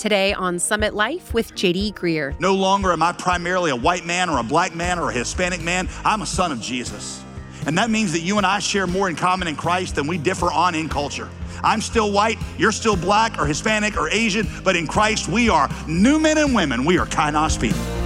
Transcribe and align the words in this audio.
Today 0.00 0.32
on 0.32 0.58
Summit 0.58 0.94
Life 0.94 1.34
with 1.34 1.54
JD 1.54 1.92
Greear. 1.92 2.40
No 2.40 2.54
longer 2.54 2.90
am 2.90 3.02
I 3.02 3.12
primarily 3.12 3.70
a 3.70 3.76
white 3.76 4.06
man 4.06 4.30
or 4.30 4.38
a 4.38 4.42
black 4.42 4.74
man 4.74 4.98
or 4.98 5.10
a 5.10 5.12
Hispanic 5.12 5.60
man. 5.60 5.90
I'm 6.06 6.22
a 6.22 6.26
son 6.26 6.52
of 6.52 6.58
Jesus. 6.58 7.22
And 7.66 7.76
that 7.76 7.90
means 7.90 8.10
that 8.12 8.20
you 8.20 8.38
and 8.38 8.46
I 8.46 8.60
share 8.60 8.86
more 8.86 9.10
in 9.10 9.14
common 9.14 9.46
in 9.46 9.56
Christ 9.56 9.96
than 9.96 10.06
we 10.06 10.16
differ 10.16 10.50
on 10.50 10.74
in 10.74 10.88
culture. 10.88 11.28
I'm 11.62 11.82
still 11.82 12.12
white, 12.12 12.38
you're 12.56 12.72
still 12.72 12.96
black 12.96 13.38
or 13.38 13.44
Hispanic 13.44 13.98
or 13.98 14.08
Asian, 14.08 14.48
but 14.64 14.74
in 14.74 14.86
Christ 14.86 15.28
we 15.28 15.50
are 15.50 15.68
new 15.86 16.18
men 16.18 16.38
and 16.38 16.54
women. 16.54 16.86
We 16.86 16.96
are 16.96 17.04
kainos 17.04 17.60
people. 17.60 17.99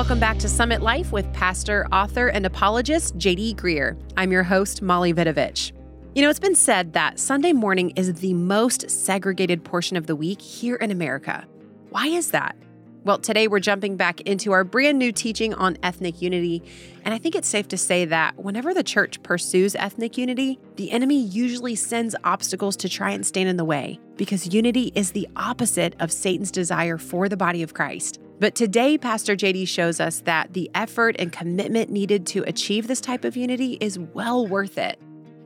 Welcome 0.00 0.18
back 0.18 0.38
to 0.38 0.48
Summit 0.48 0.80
Life 0.80 1.12
with 1.12 1.30
pastor, 1.34 1.86
author, 1.92 2.28
and 2.28 2.46
apologist 2.46 3.18
JD 3.18 3.56
Greear. 3.56 4.00
I'm 4.16 4.32
your 4.32 4.42
host, 4.42 4.80
Molly 4.80 5.12
Vidovich. 5.12 5.72
You 6.14 6.22
know, 6.22 6.30
it's 6.30 6.40
been 6.40 6.54
said 6.54 6.94
that 6.94 7.18
Sunday 7.18 7.52
morning 7.52 7.90
is 7.96 8.14
the 8.14 8.32
most 8.32 8.90
segregated 8.90 9.62
portion 9.62 9.98
of 9.98 10.06
the 10.06 10.16
week 10.16 10.40
here 10.40 10.76
in 10.76 10.90
America. 10.90 11.46
Why 11.90 12.06
is 12.06 12.30
that? 12.30 12.56
Well, 13.04 13.18
today 13.18 13.46
we're 13.46 13.60
jumping 13.60 13.98
back 13.98 14.22
into 14.22 14.52
our 14.52 14.64
brand 14.64 14.98
new 14.98 15.12
teaching 15.12 15.52
on 15.52 15.76
ethnic 15.82 16.22
unity. 16.22 16.62
And 17.04 17.12
I 17.12 17.18
think 17.18 17.34
it's 17.34 17.46
safe 17.46 17.68
to 17.68 17.76
say 17.76 18.06
that 18.06 18.38
whenever 18.38 18.72
the 18.72 18.82
church 18.82 19.22
pursues 19.22 19.74
ethnic 19.74 20.16
unity, 20.16 20.58
the 20.76 20.92
enemy 20.92 21.20
usually 21.20 21.74
sends 21.74 22.16
obstacles 22.24 22.74
to 22.78 22.88
try 22.88 23.10
and 23.10 23.26
stand 23.26 23.50
in 23.50 23.58
the 23.58 23.66
way, 23.66 24.00
because 24.16 24.54
unity 24.54 24.92
is 24.94 25.12
the 25.12 25.28
opposite 25.36 25.94
of 26.00 26.10
Satan's 26.10 26.50
desire 26.50 26.96
for 26.96 27.28
the 27.28 27.36
body 27.36 27.62
of 27.62 27.74
Christ. 27.74 28.18
But 28.40 28.54
today, 28.54 28.96
Pastor 28.96 29.36
JD 29.36 29.68
shows 29.68 30.00
us 30.00 30.22
that 30.22 30.54
the 30.54 30.70
effort 30.74 31.14
and 31.18 31.30
commitment 31.30 31.90
needed 31.90 32.26
to 32.28 32.42
achieve 32.44 32.86
this 32.88 33.02
type 33.02 33.26
of 33.26 33.36
unity 33.36 33.76
is 33.82 33.98
well 33.98 34.46
worth 34.46 34.78
it. 34.78 34.98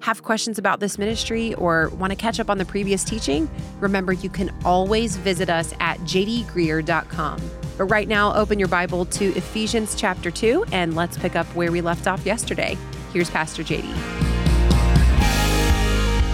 Have 0.02 0.22
questions 0.22 0.60
about 0.60 0.78
this 0.78 0.96
ministry 0.96 1.54
or 1.54 1.88
want 1.88 2.12
to 2.12 2.16
catch 2.16 2.38
up 2.38 2.48
on 2.48 2.56
the 2.56 2.64
previous 2.64 3.02
teaching? 3.02 3.50
Remember, 3.80 4.12
you 4.12 4.30
can 4.30 4.54
always 4.64 5.16
visit 5.16 5.50
us 5.50 5.74
at 5.80 5.98
jdgreear.com. 6.02 7.40
But 7.76 7.84
right 7.86 8.06
now, 8.06 8.32
open 8.32 8.60
your 8.60 8.68
Bible 8.68 9.06
to 9.06 9.34
Ephesians 9.34 9.96
chapter 9.96 10.30
2 10.30 10.66
and 10.70 10.94
let's 10.94 11.18
pick 11.18 11.34
up 11.34 11.46
where 11.56 11.72
we 11.72 11.80
left 11.80 12.06
off 12.06 12.24
yesterday. 12.24 12.78
Here's 13.12 13.28
Pastor 13.28 13.64
JD. 13.64 13.92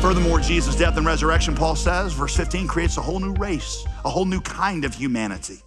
Furthermore, 0.03 0.41
Jesus' 0.41 0.77
death 0.77 0.99
and 0.99 1.07
resurrection, 1.07 1.55
Paul 1.55 1.75
says, 1.75 2.13
verse 2.13 2.37
15, 2.37 2.67
creates 2.67 2.99
a 2.99 3.01
whole 3.01 3.19
new 3.19 3.33
race, 3.35 3.83
a 4.05 4.11
whole 4.11 4.27
new 4.27 4.43
kind 4.43 4.85
of 4.85 4.93
humanity. 4.93 5.63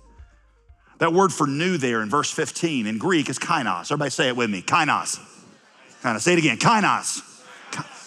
That 0.99 1.13
word 1.13 1.33
for 1.33 1.47
new 1.47 1.77
there 1.77 2.01
in 2.01 2.09
verse 2.09 2.31
15 2.31 2.87
in 2.87 2.97
Greek 2.97 3.29
is 3.29 3.39
kainos. 3.39 3.91
Everybody 3.91 4.11
say 4.11 4.27
it 4.27 4.35
with 4.35 4.49
me 4.49 4.61
kainos. 4.61 5.19
Kind 6.01 6.15
of 6.15 6.21
say 6.21 6.33
it 6.33 6.39
again 6.39 6.57
kainos. 6.57 7.21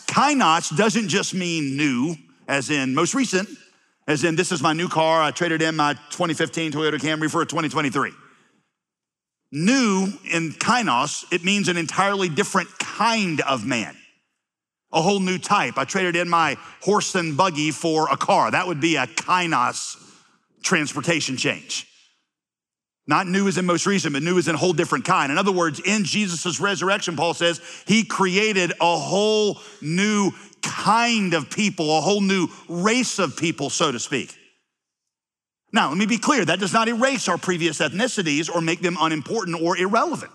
Kainos 0.06 0.77
doesn't 0.77 1.09
just 1.09 1.34
mean 1.34 1.77
new, 1.77 2.15
as 2.48 2.70
in 2.70 2.95
most 2.95 3.15
recent, 3.15 3.48
as 4.06 4.25
in 4.25 4.37
this 4.37 4.53
is 4.53 4.62
my 4.62 4.73
new 4.73 4.89
car. 4.89 5.20
I 5.20 5.31
traded 5.31 5.62
in 5.62 5.77
my 5.77 5.95
2015 5.95 6.73
Toyota 6.73 6.98
Camry 6.98 7.31
for 7.31 7.43
a 7.43 7.47
2023. 7.47 8.12
New 9.53 10.09
in 10.31 10.53
kainos, 10.53 11.25
it 11.33 11.45
means 11.45 11.69
an 11.69 11.77
entirely 11.77 12.28
different 12.28 12.69
kind 12.78 13.41
of 13.43 13.67
man, 13.67 13.97
a 14.93 15.03
whole 15.03 15.21
new 15.21 15.39
type. 15.39 15.77
I 15.77 15.84
traded 15.84 16.17
in 16.17 16.28
my 16.28 16.56
horse 16.83 17.15
and 17.15 17.37
buggy 17.37 17.71
for 17.71 18.09
a 18.11 18.17
car. 18.17 18.50
That 18.50 18.67
would 18.67 18.81
be 18.81 18.97
a 18.97 19.06
kainos 19.06 20.03
transportation 20.62 21.37
change. 21.37 21.87
Not 23.09 23.29
new 23.29 23.47
as 23.47 23.57
in 23.57 23.67
most 23.67 23.87
recent, 23.87 24.15
but 24.15 24.23
new 24.23 24.37
as 24.37 24.49
in 24.49 24.57
a 24.57 24.59
whole 24.59 24.73
different 24.73 25.05
kind. 25.05 25.31
In 25.31 25.39
other 25.39 25.53
words, 25.53 25.81
in 25.81 26.05
Jesus' 26.05 26.59
resurrection, 26.59 27.15
Paul 27.15 27.35
says 27.35 27.61
he 27.87 28.05
created 28.05 28.73
a 28.81 28.97
whole 28.97 29.61
new 29.81 30.33
kind 30.62 31.34
of 31.34 31.49
people, 31.49 31.97
a 31.97 32.01
whole 32.01 32.21
new 32.21 32.49
race 32.69 33.21
of 33.21 33.37
people, 33.37 33.71
so 33.71 33.93
to 33.93 34.01
speak. 34.01 34.37
Now, 35.72 35.91
let 35.91 35.99
me 35.99 36.06
be 36.06 36.19
clear 36.19 36.44
that 36.44 36.59
does 36.59 36.72
not 36.72 36.89
erase 36.89 37.28
our 37.28 37.39
previous 37.39 37.78
ethnicities 37.78 38.53
or 38.53 38.61
make 38.61 38.81
them 38.81 38.97
unimportant 38.99 39.61
or 39.61 39.77
irrelevant. 39.77 40.33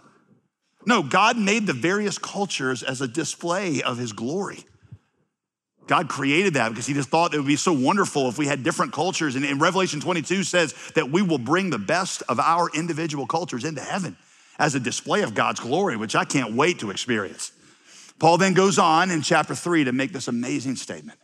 No, 0.85 1.03
God 1.03 1.37
made 1.37 1.67
the 1.67 1.73
various 1.73 2.17
cultures 2.17 2.83
as 2.83 3.01
a 3.01 3.07
display 3.07 3.81
of 3.81 3.97
his 3.97 4.13
glory. 4.13 4.65
God 5.91 6.07
created 6.07 6.53
that 6.53 6.69
because 6.69 6.85
he 6.85 6.93
just 6.93 7.09
thought 7.09 7.33
it 7.33 7.37
would 7.37 7.45
be 7.45 7.57
so 7.57 7.73
wonderful 7.73 8.29
if 8.29 8.37
we 8.37 8.47
had 8.47 8.63
different 8.63 8.93
cultures. 8.93 9.35
And 9.35 9.43
in 9.43 9.59
Revelation 9.59 9.99
22 9.99 10.45
says 10.45 10.73
that 10.95 11.11
we 11.11 11.21
will 11.21 11.37
bring 11.37 11.69
the 11.69 11.77
best 11.77 12.23
of 12.29 12.39
our 12.39 12.69
individual 12.73 13.27
cultures 13.27 13.65
into 13.65 13.81
heaven 13.81 14.15
as 14.57 14.73
a 14.73 14.79
display 14.79 15.21
of 15.21 15.33
God's 15.33 15.59
glory, 15.59 15.97
which 15.97 16.15
I 16.15 16.23
can't 16.23 16.55
wait 16.55 16.79
to 16.79 16.91
experience. 16.91 17.51
Paul 18.19 18.37
then 18.37 18.53
goes 18.53 18.79
on 18.79 19.11
in 19.11 19.21
chapter 19.21 19.53
three 19.53 19.83
to 19.83 19.91
make 19.91 20.13
this 20.13 20.29
amazing 20.29 20.77
statement. 20.77 21.19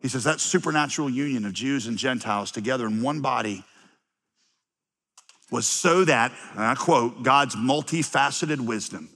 He 0.00 0.08
says 0.08 0.24
that 0.24 0.40
supernatural 0.40 1.08
union 1.08 1.44
of 1.44 1.52
Jews 1.52 1.86
and 1.86 1.96
Gentiles 1.96 2.50
together 2.50 2.84
in 2.84 3.00
one 3.00 3.20
body 3.20 3.62
was 5.52 5.68
so 5.68 6.04
that, 6.04 6.32
and 6.54 6.64
I 6.64 6.74
quote, 6.74 7.22
God's 7.22 7.54
multifaceted 7.54 8.58
wisdom 8.58 9.08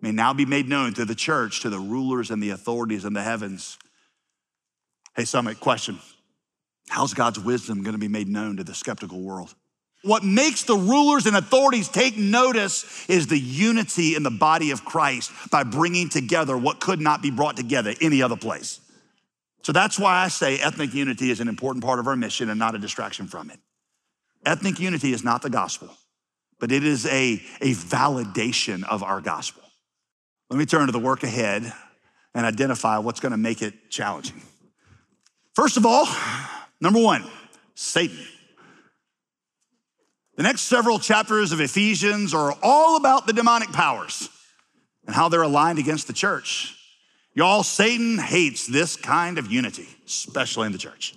may 0.00 0.12
now 0.12 0.32
be 0.32 0.44
made 0.44 0.68
known 0.68 0.94
to 0.94 1.04
the 1.04 1.14
church, 1.14 1.60
to 1.62 1.70
the 1.70 1.78
rulers 1.78 2.30
and 2.30 2.42
the 2.42 2.50
authorities 2.50 3.04
in 3.04 3.12
the 3.12 3.22
heavens. 3.22 3.78
Hey, 5.16 5.24
Summit, 5.24 5.60
question. 5.60 5.98
How's 6.88 7.14
God's 7.14 7.38
wisdom 7.38 7.82
going 7.82 7.94
to 7.94 7.98
be 7.98 8.08
made 8.08 8.28
known 8.28 8.58
to 8.58 8.64
the 8.64 8.74
skeptical 8.74 9.20
world? 9.20 9.54
What 10.02 10.22
makes 10.22 10.62
the 10.62 10.76
rulers 10.76 11.26
and 11.26 11.36
authorities 11.36 11.88
take 11.88 12.16
notice 12.16 13.08
is 13.08 13.26
the 13.26 13.38
unity 13.38 14.14
in 14.14 14.22
the 14.22 14.30
body 14.30 14.70
of 14.70 14.84
Christ 14.84 15.32
by 15.50 15.64
bringing 15.64 16.08
together 16.08 16.56
what 16.56 16.80
could 16.80 17.00
not 17.00 17.22
be 17.22 17.30
brought 17.30 17.56
together 17.56 17.92
any 18.00 18.22
other 18.22 18.36
place. 18.36 18.80
So 19.62 19.72
that's 19.72 19.98
why 19.98 20.22
I 20.22 20.28
say 20.28 20.60
ethnic 20.60 20.94
unity 20.94 21.30
is 21.30 21.40
an 21.40 21.48
important 21.48 21.84
part 21.84 21.98
of 21.98 22.06
our 22.06 22.14
mission 22.14 22.50
and 22.50 22.58
not 22.58 22.76
a 22.76 22.78
distraction 22.78 23.26
from 23.26 23.50
it. 23.50 23.58
Ethnic 24.44 24.78
unity 24.78 25.12
is 25.12 25.24
not 25.24 25.42
the 25.42 25.50
gospel, 25.50 25.90
but 26.60 26.70
it 26.70 26.84
is 26.84 27.04
a, 27.06 27.42
a 27.60 27.72
validation 27.72 28.84
of 28.84 29.02
our 29.02 29.20
gospel. 29.20 29.64
Let 30.50 30.58
me 30.58 30.66
turn 30.66 30.86
to 30.86 30.92
the 30.92 30.98
work 30.98 31.22
ahead 31.22 31.72
and 32.34 32.46
identify 32.46 32.98
what's 32.98 33.20
going 33.20 33.32
to 33.32 33.38
make 33.38 33.62
it 33.62 33.90
challenging. 33.90 34.40
First 35.54 35.76
of 35.76 35.86
all, 35.86 36.06
number 36.80 37.00
one, 37.00 37.24
Satan. 37.74 38.18
The 40.36 40.42
next 40.42 40.62
several 40.62 40.98
chapters 40.98 41.52
of 41.52 41.60
Ephesians 41.60 42.34
are 42.34 42.54
all 42.62 42.96
about 42.96 43.26
the 43.26 43.32
demonic 43.32 43.72
powers 43.72 44.28
and 45.06 45.14
how 45.16 45.28
they're 45.28 45.42
aligned 45.42 45.78
against 45.78 46.06
the 46.06 46.12
church. 46.12 46.74
Y'all, 47.34 47.62
Satan 47.62 48.18
hates 48.18 48.66
this 48.66 48.96
kind 48.96 49.38
of 49.38 49.50
unity, 49.50 49.88
especially 50.06 50.66
in 50.66 50.72
the 50.72 50.78
church. 50.78 51.14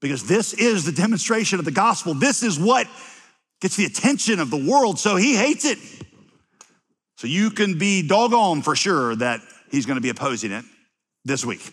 Because 0.00 0.26
this 0.26 0.52
is 0.52 0.84
the 0.84 0.92
demonstration 0.92 1.58
of 1.58 1.64
the 1.64 1.70
gospel. 1.70 2.14
This 2.14 2.42
is 2.42 2.58
what 2.58 2.86
gets 3.60 3.76
the 3.76 3.84
attention 3.84 4.40
of 4.40 4.50
the 4.50 4.56
world, 4.56 4.98
so 4.98 5.16
he 5.16 5.34
hates 5.34 5.64
it. 5.64 5.78
So 7.22 7.28
you 7.28 7.50
can 7.50 7.78
be 7.78 8.02
doggone 8.02 8.62
for 8.62 8.74
sure 8.74 9.14
that 9.14 9.42
he's 9.70 9.86
going 9.86 9.94
to 9.94 10.00
be 10.00 10.08
opposing 10.08 10.50
it 10.50 10.64
this 11.24 11.46
week. 11.46 11.72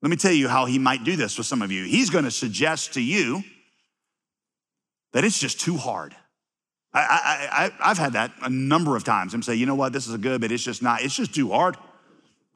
Let 0.00 0.08
me 0.08 0.16
tell 0.16 0.32
you 0.32 0.48
how 0.48 0.64
he 0.64 0.78
might 0.78 1.04
do 1.04 1.14
this 1.14 1.36
with 1.36 1.46
some 1.46 1.60
of 1.60 1.70
you. 1.70 1.84
He's 1.84 2.08
going 2.08 2.24
to 2.24 2.30
suggest 2.30 2.94
to 2.94 3.02
you 3.02 3.44
that 5.12 5.24
it's 5.24 5.38
just 5.38 5.60
too 5.60 5.76
hard. 5.76 6.16
I, 6.94 7.70
have 7.80 7.98
had 7.98 8.14
that 8.14 8.32
a 8.40 8.48
number 8.48 8.96
of 8.96 9.04
times. 9.04 9.34
I'm 9.34 9.42
saying, 9.42 9.60
you 9.60 9.66
know 9.66 9.74
what, 9.74 9.92
this 9.92 10.06
is 10.06 10.16
good, 10.16 10.40
but 10.40 10.50
it's 10.50 10.64
just 10.64 10.82
not, 10.82 11.02
it's 11.02 11.14
just 11.14 11.34
too 11.34 11.50
hard. 11.50 11.76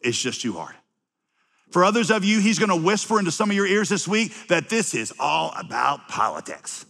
It's 0.00 0.18
just 0.18 0.40
too 0.40 0.54
hard. 0.54 0.74
For 1.70 1.84
others 1.84 2.10
of 2.10 2.24
you, 2.24 2.40
he's 2.40 2.58
going 2.58 2.70
to 2.70 2.82
whisper 2.82 3.18
into 3.18 3.30
some 3.30 3.50
of 3.50 3.56
your 3.56 3.66
ears 3.66 3.90
this 3.90 4.08
week 4.08 4.32
that 4.48 4.70
this 4.70 4.94
is 4.94 5.12
all 5.18 5.52
about 5.54 6.08
politics 6.08 6.86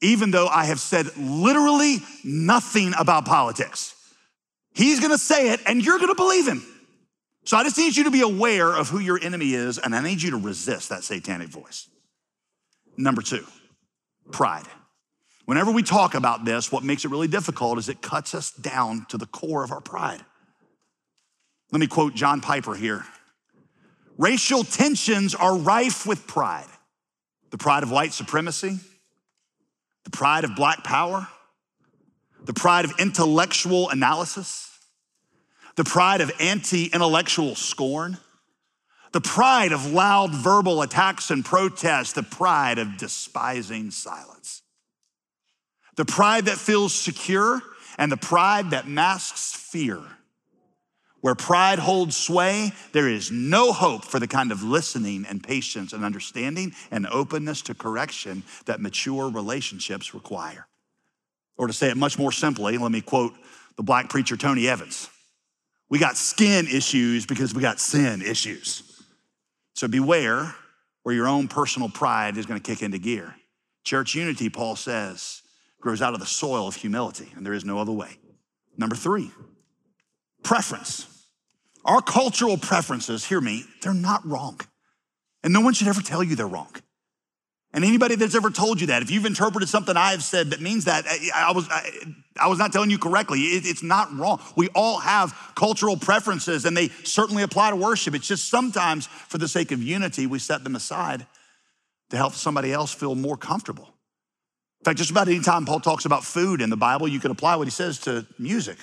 even 0.00 0.30
though 0.30 0.46
I 0.46 0.64
have 0.64 0.80
said 0.80 1.16
literally 1.16 1.98
nothing 2.24 2.92
about 2.98 3.24
politics. 3.24 3.94
He's 4.72 5.00
gonna 5.00 5.18
say 5.18 5.50
it 5.50 5.60
and 5.66 5.84
you're 5.84 5.98
gonna 5.98 6.14
believe 6.14 6.46
him. 6.46 6.64
So 7.44 7.56
I 7.56 7.64
just 7.64 7.78
need 7.78 7.96
you 7.96 8.04
to 8.04 8.10
be 8.10 8.20
aware 8.20 8.68
of 8.74 8.88
who 8.88 8.98
your 8.98 9.18
enemy 9.20 9.54
is 9.54 9.78
and 9.78 9.94
I 9.94 10.02
need 10.02 10.22
you 10.22 10.30
to 10.32 10.36
resist 10.36 10.90
that 10.90 11.02
satanic 11.02 11.48
voice. 11.48 11.88
Number 12.96 13.22
two, 13.22 13.44
pride. 14.30 14.66
Whenever 15.46 15.72
we 15.72 15.82
talk 15.82 16.14
about 16.14 16.44
this, 16.44 16.70
what 16.70 16.84
makes 16.84 17.06
it 17.06 17.10
really 17.10 17.26
difficult 17.28 17.78
is 17.78 17.88
it 17.88 18.02
cuts 18.02 18.34
us 18.34 18.50
down 18.50 19.06
to 19.08 19.16
the 19.16 19.24
core 19.24 19.64
of 19.64 19.72
our 19.72 19.80
pride. 19.80 20.20
Let 21.72 21.80
me 21.80 21.86
quote 21.86 22.14
John 22.14 22.40
Piper 22.40 22.74
here. 22.74 23.04
Racial 24.18 24.64
tensions 24.64 25.34
are 25.34 25.56
rife 25.56 26.06
with 26.06 26.26
pride. 26.26 26.66
The 27.50 27.56
pride 27.56 27.82
of 27.82 27.90
white 27.90 28.12
supremacy, 28.12 28.78
the 30.04 30.10
pride 30.10 30.44
of 30.44 30.54
black 30.54 30.84
power, 30.84 31.28
the 32.44 32.54
pride 32.54 32.84
of 32.84 32.92
intellectual 32.98 33.90
analysis, 33.90 34.70
the 35.76 35.84
pride 35.84 36.20
of 36.20 36.32
anti 36.40 36.86
intellectual 36.86 37.54
scorn, 37.54 38.18
the 39.12 39.20
pride 39.20 39.72
of 39.72 39.92
loud 39.92 40.34
verbal 40.34 40.82
attacks 40.82 41.30
and 41.30 41.44
protests, 41.44 42.12
the 42.12 42.22
pride 42.22 42.78
of 42.78 42.96
despising 42.96 43.90
silence, 43.90 44.62
the 45.96 46.04
pride 46.04 46.46
that 46.46 46.58
feels 46.58 46.94
secure 46.94 47.60
and 47.96 48.10
the 48.12 48.16
pride 48.16 48.70
that 48.70 48.86
masks 48.86 49.52
fear. 49.54 50.00
Where 51.20 51.34
pride 51.34 51.80
holds 51.80 52.16
sway, 52.16 52.72
there 52.92 53.08
is 53.08 53.32
no 53.32 53.72
hope 53.72 54.04
for 54.04 54.20
the 54.20 54.28
kind 54.28 54.52
of 54.52 54.62
listening 54.62 55.26
and 55.28 55.42
patience 55.42 55.92
and 55.92 56.04
understanding 56.04 56.72
and 56.90 57.06
openness 57.08 57.62
to 57.62 57.74
correction 57.74 58.44
that 58.66 58.80
mature 58.80 59.28
relationships 59.28 60.14
require. 60.14 60.68
Or 61.56 61.66
to 61.66 61.72
say 61.72 61.90
it 61.90 61.96
much 61.96 62.18
more 62.18 62.30
simply, 62.30 62.78
let 62.78 62.92
me 62.92 63.00
quote 63.00 63.34
the 63.76 63.82
black 63.82 64.10
preacher 64.10 64.36
Tony 64.36 64.68
Evans. 64.68 65.10
We 65.88 65.98
got 65.98 66.16
skin 66.16 66.66
issues 66.66 67.26
because 67.26 67.52
we 67.52 67.62
got 67.62 67.80
sin 67.80 68.22
issues. 68.22 69.02
So 69.74 69.88
beware 69.88 70.54
where 71.02 71.14
your 71.14 71.26
own 71.26 71.48
personal 71.48 71.88
pride 71.88 72.36
is 72.36 72.46
going 72.46 72.60
to 72.60 72.70
kick 72.70 72.82
into 72.82 72.98
gear. 72.98 73.34
Church 73.82 74.14
unity, 74.14 74.50
Paul 74.50 74.76
says, 74.76 75.42
grows 75.80 76.02
out 76.02 76.14
of 76.14 76.20
the 76.20 76.26
soil 76.26 76.68
of 76.68 76.76
humility, 76.76 77.32
and 77.34 77.46
there 77.46 77.54
is 77.54 77.64
no 77.64 77.78
other 77.78 77.92
way. 77.92 78.18
Number 78.76 78.94
three, 78.94 79.30
preference. 80.42 81.06
Our 81.84 82.02
cultural 82.02 82.58
preferences, 82.58 83.24
hear 83.24 83.40
me, 83.40 83.64
they're 83.82 83.94
not 83.94 84.26
wrong. 84.26 84.60
And 85.42 85.52
no 85.52 85.60
one 85.60 85.74
should 85.74 85.88
ever 85.88 86.02
tell 86.02 86.22
you 86.22 86.36
they're 86.36 86.46
wrong. 86.46 86.74
And 87.72 87.84
anybody 87.84 88.14
that's 88.14 88.34
ever 88.34 88.50
told 88.50 88.80
you 88.80 88.88
that, 88.88 89.02
if 89.02 89.10
you've 89.10 89.26
interpreted 89.26 89.68
something 89.68 89.96
I 89.96 90.12
have 90.12 90.22
said 90.22 90.50
that 90.50 90.60
means 90.60 90.86
that, 90.86 91.06
I, 91.34 91.52
was, 91.52 91.68
I, 91.68 91.90
I, 92.40 92.48
was 92.48 92.58
not 92.58 92.72
telling 92.72 92.90
you 92.90 92.98
correctly. 92.98 93.40
It, 93.40 93.66
it's 93.66 93.82
not 93.82 94.14
wrong. 94.16 94.40
We 94.56 94.68
all 94.74 94.98
have 94.98 95.52
cultural 95.54 95.96
preferences 95.96 96.64
and 96.64 96.74
they 96.76 96.88
certainly 97.04 97.42
apply 97.42 97.70
to 97.70 97.76
worship. 97.76 98.14
It's 98.14 98.26
just 98.26 98.48
sometimes, 98.48 99.06
for 99.06 99.36
the 99.36 99.48
sake 99.48 99.70
of 99.70 99.82
unity, 99.82 100.26
we 100.26 100.38
set 100.38 100.64
them 100.64 100.76
aside 100.76 101.26
to 102.10 102.16
help 102.16 102.32
somebody 102.32 102.72
else 102.72 102.94
feel 102.94 103.14
more 103.14 103.36
comfortable. 103.36 103.94
In 104.80 104.84
fact, 104.84 104.98
just 104.98 105.10
about 105.10 105.28
any 105.28 105.40
time 105.40 105.66
Paul 105.66 105.80
talks 105.80 106.06
about 106.06 106.24
food 106.24 106.62
in 106.62 106.70
the 106.70 106.76
Bible, 106.76 107.06
you 107.06 107.20
could 107.20 107.30
apply 107.30 107.56
what 107.56 107.66
he 107.66 107.70
says 107.70 107.98
to 108.00 108.26
music 108.38 108.78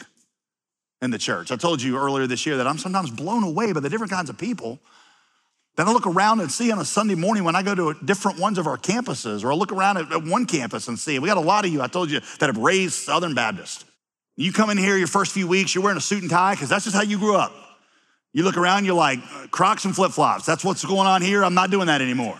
in 1.05 1.11
the 1.11 1.17
church. 1.17 1.51
I 1.51 1.55
told 1.55 1.81
you 1.81 1.97
earlier 1.97 2.27
this 2.27 2.45
year 2.45 2.57
that 2.57 2.67
I'm 2.67 2.77
sometimes 2.77 3.09
blown 3.09 3.43
away 3.43 3.71
by 3.71 3.79
the 3.79 3.89
different 3.89 4.11
kinds 4.11 4.29
of 4.29 4.37
people 4.37 4.79
that 5.77 5.87
I 5.87 5.91
look 5.91 6.07
around 6.07 6.41
and 6.41 6.51
see 6.51 6.71
on 6.71 6.79
a 6.79 6.85
Sunday 6.85 7.15
morning 7.15 7.43
when 7.43 7.55
I 7.55 7.63
go 7.63 7.75
to 7.75 7.93
different 8.03 8.39
ones 8.39 8.57
of 8.57 8.67
our 8.67 8.77
campuses, 8.77 9.43
or 9.43 9.51
I 9.51 9.55
look 9.55 9.71
around 9.71 9.97
at 9.97 10.23
one 10.23 10.45
campus 10.45 10.87
and 10.87 10.97
see. 10.97 11.19
We 11.19 11.27
got 11.27 11.37
a 11.37 11.41
lot 11.41 11.65
of 11.65 11.71
you, 11.71 11.81
I 11.81 11.87
told 11.87 12.11
you, 12.11 12.19
that 12.39 12.47
have 12.47 12.57
raised 12.57 12.93
Southern 12.93 13.33
Baptist. 13.35 13.85
You 14.35 14.51
come 14.51 14.69
in 14.69 14.77
here 14.77 14.97
your 14.97 15.07
first 15.07 15.31
few 15.31 15.47
weeks, 15.47 15.73
you're 15.73 15.83
wearing 15.83 15.97
a 15.97 16.01
suit 16.01 16.21
and 16.21 16.29
tie 16.29 16.53
because 16.53 16.69
that's 16.69 16.83
just 16.83 16.95
how 16.95 17.03
you 17.03 17.17
grew 17.17 17.35
up. 17.35 17.53
You 18.33 18.43
look 18.43 18.57
around, 18.57 18.83
you're 18.83 18.95
like, 18.95 19.19
Crocs 19.51 19.85
and 19.85 19.95
flip 19.95 20.11
flops. 20.11 20.45
That's 20.45 20.63
what's 20.63 20.83
going 20.83 21.07
on 21.07 21.21
here. 21.21 21.43
I'm 21.43 21.53
not 21.53 21.71
doing 21.71 21.87
that 21.87 22.01
anymore. 22.01 22.37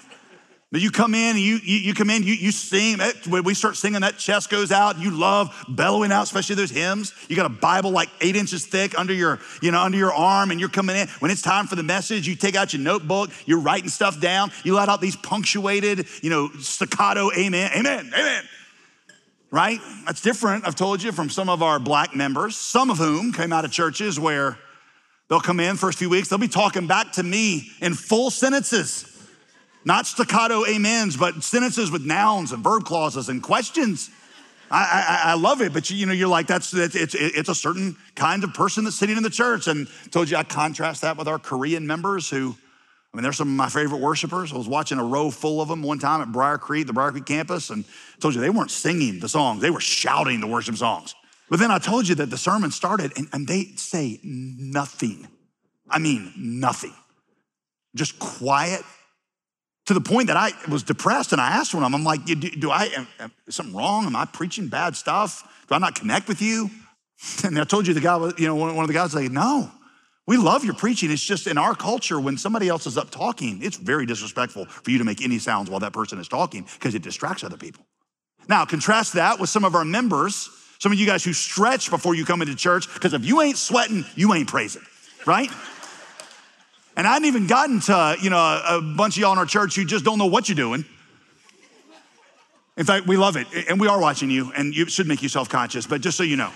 You 0.81 0.91
come 0.91 1.15
in, 1.15 1.37
you, 1.37 1.59
you, 1.63 1.77
you 1.77 1.93
come 1.93 2.09
in, 2.09 2.23
you, 2.23 2.33
you 2.33 2.51
sing. 2.51 2.99
When 3.27 3.43
we 3.43 3.53
start 3.53 3.77
singing, 3.77 4.01
that 4.01 4.17
chest 4.17 4.49
goes 4.49 4.71
out. 4.71 4.99
You 4.99 5.11
love 5.11 5.65
bellowing 5.69 6.11
out, 6.11 6.23
especially 6.23 6.55
those 6.55 6.71
hymns. 6.71 7.13
You 7.29 7.35
got 7.35 7.45
a 7.45 7.49
Bible 7.49 7.91
like 7.91 8.09
eight 8.19 8.35
inches 8.35 8.65
thick 8.65 8.97
under 8.97 9.13
your, 9.13 9.39
you 9.61 9.71
know, 9.71 9.81
under 9.81 9.97
your 9.97 10.13
arm, 10.13 10.51
and 10.51 10.59
you're 10.59 10.69
coming 10.69 10.95
in. 10.95 11.07
When 11.19 11.31
it's 11.31 11.41
time 11.41 11.67
for 11.67 11.75
the 11.75 11.83
message, 11.83 12.27
you 12.27 12.35
take 12.35 12.55
out 12.55 12.73
your 12.73 12.81
notebook, 12.81 13.29
you're 13.45 13.59
writing 13.59 13.89
stuff 13.89 14.19
down. 14.19 14.51
You 14.63 14.73
let 14.75 14.89
out 14.89 15.01
these 15.01 15.15
punctuated, 15.15 16.07
you 16.21 16.29
know, 16.29 16.49
staccato, 16.59 17.31
amen, 17.37 17.71
amen, 17.75 18.11
amen. 18.13 18.43
Right? 19.51 19.79
That's 20.05 20.21
different, 20.21 20.67
I've 20.67 20.75
told 20.75 21.01
you, 21.01 21.11
from 21.11 21.29
some 21.29 21.47
of 21.47 21.63
our 21.63 21.79
black 21.79 22.15
members, 22.15 22.57
some 22.57 22.89
of 22.89 22.97
whom 22.97 23.31
came 23.31 23.53
out 23.53 23.63
of 23.63 23.71
churches 23.71 24.19
where 24.19 24.57
they'll 25.29 25.39
come 25.39 25.59
in 25.59 25.77
first 25.77 25.99
few 25.99 26.09
weeks, 26.09 26.27
they'll 26.27 26.39
be 26.39 26.47
talking 26.47 26.87
back 26.87 27.13
to 27.13 27.23
me 27.23 27.69
in 27.81 27.93
full 27.93 28.29
sentences 28.31 29.14
not 29.85 30.07
staccato 30.07 30.65
amens, 30.65 31.15
but 31.15 31.43
sentences 31.43 31.91
with 31.91 32.03
nouns 32.03 32.51
and 32.51 32.63
verb 32.63 32.83
clauses 32.83 33.29
and 33.29 33.41
questions. 33.41 34.09
I, 34.71 35.21
I, 35.25 35.31
I 35.31 35.33
love 35.35 35.61
it, 35.61 35.73
but 35.73 35.89
you, 35.91 35.97
you, 35.97 36.05
know, 36.07 36.13
you're 36.13 36.27
like, 36.27 36.47
that's, 36.47 36.73
it's, 36.73 36.95
it's, 36.95 37.13
it's 37.15 37.49
a 37.49 37.55
certain 37.55 37.95
kind 38.15 38.43
of 38.43 38.53
person 38.53 38.83
that's 38.83 38.95
sitting 38.95 39.15
in 39.15 39.21
the 39.21 39.29
church. 39.29 39.67
And 39.67 39.87
told 40.09 40.29
you 40.29 40.37
I 40.37 40.43
contrast 40.43 41.03
that 41.03 41.17
with 41.17 41.27
our 41.27 41.37
Korean 41.37 41.85
members 41.85 42.29
who, 42.29 42.55
I 43.13 43.17
mean, 43.17 43.23
they're 43.23 43.31
some 43.31 43.47
of 43.47 43.55
my 43.55 43.69
favorite 43.69 44.01
worshipers. 44.01 44.51
I 44.51 44.57
was 44.57 44.67
watching 44.67 44.97
a 44.97 45.03
row 45.03 45.29
full 45.29 45.61
of 45.61 45.69
them 45.69 45.83
one 45.83 45.99
time 45.99 46.19
at 46.21 46.31
Brier 46.31 46.57
Creek, 46.57 46.87
the 46.87 46.93
Brier 46.93 47.11
Creek 47.11 47.27
campus, 47.27 47.69
and 47.69 47.85
told 48.19 48.33
you 48.33 48.41
they 48.41 48.49
weren't 48.49 48.71
singing 48.71 49.19
the 49.19 49.29
songs, 49.29 49.61
they 49.61 49.69
were 49.69 49.79
shouting 49.79 50.41
the 50.41 50.47
worship 50.47 50.75
songs. 50.75 51.13
But 51.47 51.59
then 51.59 51.69
I 51.69 51.77
told 51.77 52.07
you 52.07 52.15
that 52.15 52.31
the 52.31 52.37
sermon 52.37 52.71
started 52.71 53.13
and, 53.15 53.27
and 53.31 53.47
they 53.47 53.65
say 53.75 54.19
nothing. 54.23 55.27
I 55.87 55.99
mean, 55.99 56.33
nothing. 56.35 56.93
Just 57.93 58.17
quiet 58.17 58.81
to 59.85 59.93
the 59.93 60.01
point 60.01 60.27
that 60.27 60.37
I 60.37 60.51
was 60.69 60.83
depressed 60.83 61.31
and 61.31 61.39
I 61.39 61.49
asked 61.49 61.73
one 61.73 61.83
of 61.83 61.91
them, 61.91 61.99
I'm 61.99 62.03
like, 62.03 62.25
do, 62.25 62.35
do 62.35 62.71
I, 62.71 62.85
am, 63.19 63.31
is 63.47 63.55
something 63.55 63.75
wrong? 63.75 64.05
Am 64.05 64.15
I 64.15 64.25
preaching 64.25 64.67
bad 64.67 64.95
stuff? 64.95 65.43
Do 65.67 65.75
I 65.75 65.77
not 65.77 65.95
connect 65.95 66.27
with 66.27 66.41
you? 66.41 66.69
And 67.45 67.57
I 67.57 67.63
told 67.63 67.87
you 67.87 67.93
the 67.93 68.01
guy, 68.01 68.17
you 68.37 68.45
know, 68.45 68.55
one 68.55 68.77
of 68.77 68.87
the 68.87 68.93
guys 68.93 69.15
like, 69.15 69.31
no, 69.31 69.71
we 70.27 70.37
love 70.37 70.65
your 70.65 70.73
preaching. 70.73 71.11
It's 71.11 71.23
just 71.23 71.47
in 71.47 71.57
our 71.57 71.73
culture, 71.73 72.19
when 72.19 72.37
somebody 72.37 72.67
else 72.67 72.87
is 72.87 72.97
up 72.97 73.09
talking, 73.09 73.63
it's 73.63 73.77
very 73.77 74.05
disrespectful 74.05 74.65
for 74.65 74.91
you 74.91 74.97
to 74.97 75.03
make 75.03 75.23
any 75.23 75.39
sounds 75.39 75.69
while 75.69 75.79
that 75.79 75.93
person 75.93 76.19
is 76.19 76.27
talking 76.27 76.67
because 76.77 76.93
it 76.93 77.03
distracts 77.03 77.43
other 77.43 77.57
people. 77.57 77.85
Now, 78.49 78.65
contrast 78.65 79.13
that 79.13 79.39
with 79.39 79.49
some 79.49 79.63
of 79.63 79.75
our 79.75 79.85
members, 79.85 80.49
some 80.79 80.91
of 80.91 80.99
you 80.99 81.05
guys 81.05 81.23
who 81.23 81.33
stretch 81.33 81.89
before 81.89 82.15
you 82.15 82.25
come 82.25 82.41
into 82.41 82.55
church, 82.55 82.93
because 82.93 83.13
if 83.13 83.23
you 83.23 83.41
ain't 83.41 83.57
sweating, 83.57 84.03
you 84.15 84.33
ain't 84.33 84.47
praising, 84.47 84.83
right? 85.25 85.49
And 86.95 87.05
I 87.05 87.13
hadn't 87.13 87.27
even 87.27 87.47
gotten 87.47 87.81
to, 87.81 88.15
you 88.21 88.29
know, 88.29 88.37
a 88.37 88.81
bunch 88.81 89.17
of 89.17 89.21
y'all 89.21 89.33
in 89.33 89.37
our 89.37 89.45
church 89.45 89.75
who 89.75 89.85
just 89.85 90.05
don't 90.05 90.17
know 90.17 90.27
what 90.27 90.47
you're 90.47 90.55
doing. 90.55 90.85
In 92.77 92.85
fact, 92.85 93.07
we 93.07 93.15
love 93.15 93.37
it, 93.37 93.47
and 93.69 93.79
we 93.79 93.87
are 93.87 93.99
watching 93.99 94.29
you, 94.29 94.51
and 94.55 94.75
you 94.75 94.87
should 94.87 95.07
make 95.07 95.21
you 95.21 95.29
self 95.29 95.47
conscious, 95.47 95.87
but 95.87 96.01
just 96.01 96.17
so 96.17 96.23
you 96.23 96.35
know. 96.35 96.51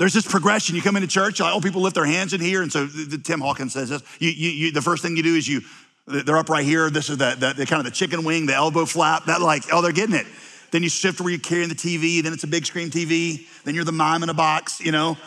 There's 0.00 0.14
this 0.14 0.26
progression. 0.26 0.74
You 0.76 0.80
come 0.82 0.96
into 0.96 1.08
church, 1.08 1.40
like, 1.40 1.54
oh, 1.54 1.60
people 1.60 1.82
lift 1.82 1.94
their 1.94 2.06
hands 2.06 2.32
in 2.32 2.40
here. 2.40 2.62
And 2.62 2.72
so 2.72 2.86
the, 2.86 3.16
the, 3.16 3.18
Tim 3.18 3.42
Hawkins 3.42 3.74
says 3.74 3.90
this. 3.90 4.02
You, 4.18 4.30
you, 4.30 4.48
you, 4.48 4.72
the 4.72 4.80
first 4.80 5.02
thing 5.02 5.14
you 5.14 5.22
do 5.22 5.34
is 5.34 5.46
you, 5.46 5.60
they're 6.06 6.38
up 6.38 6.48
right 6.48 6.64
here. 6.64 6.88
This 6.88 7.10
is 7.10 7.18
the, 7.18 7.36
the, 7.38 7.52
the 7.52 7.66
kind 7.66 7.80
of 7.80 7.84
the 7.84 7.90
chicken 7.90 8.24
wing, 8.24 8.46
the 8.46 8.54
elbow 8.54 8.86
flap, 8.86 9.26
that 9.26 9.42
like, 9.42 9.64
oh, 9.70 9.82
they're 9.82 9.92
getting 9.92 10.14
it. 10.14 10.26
Then 10.70 10.82
you 10.82 10.88
shift 10.88 11.20
where 11.20 11.28
you're 11.28 11.38
carrying 11.38 11.68
the 11.68 11.74
TV, 11.74 12.22
then 12.22 12.32
it's 12.32 12.44
a 12.44 12.46
big 12.46 12.64
screen 12.64 12.88
TV, 12.88 13.46
then 13.64 13.74
you're 13.74 13.84
the 13.84 13.92
mime 13.92 14.22
in 14.22 14.30
a 14.30 14.34
box, 14.34 14.80
you 14.80 14.90
know. 14.90 15.18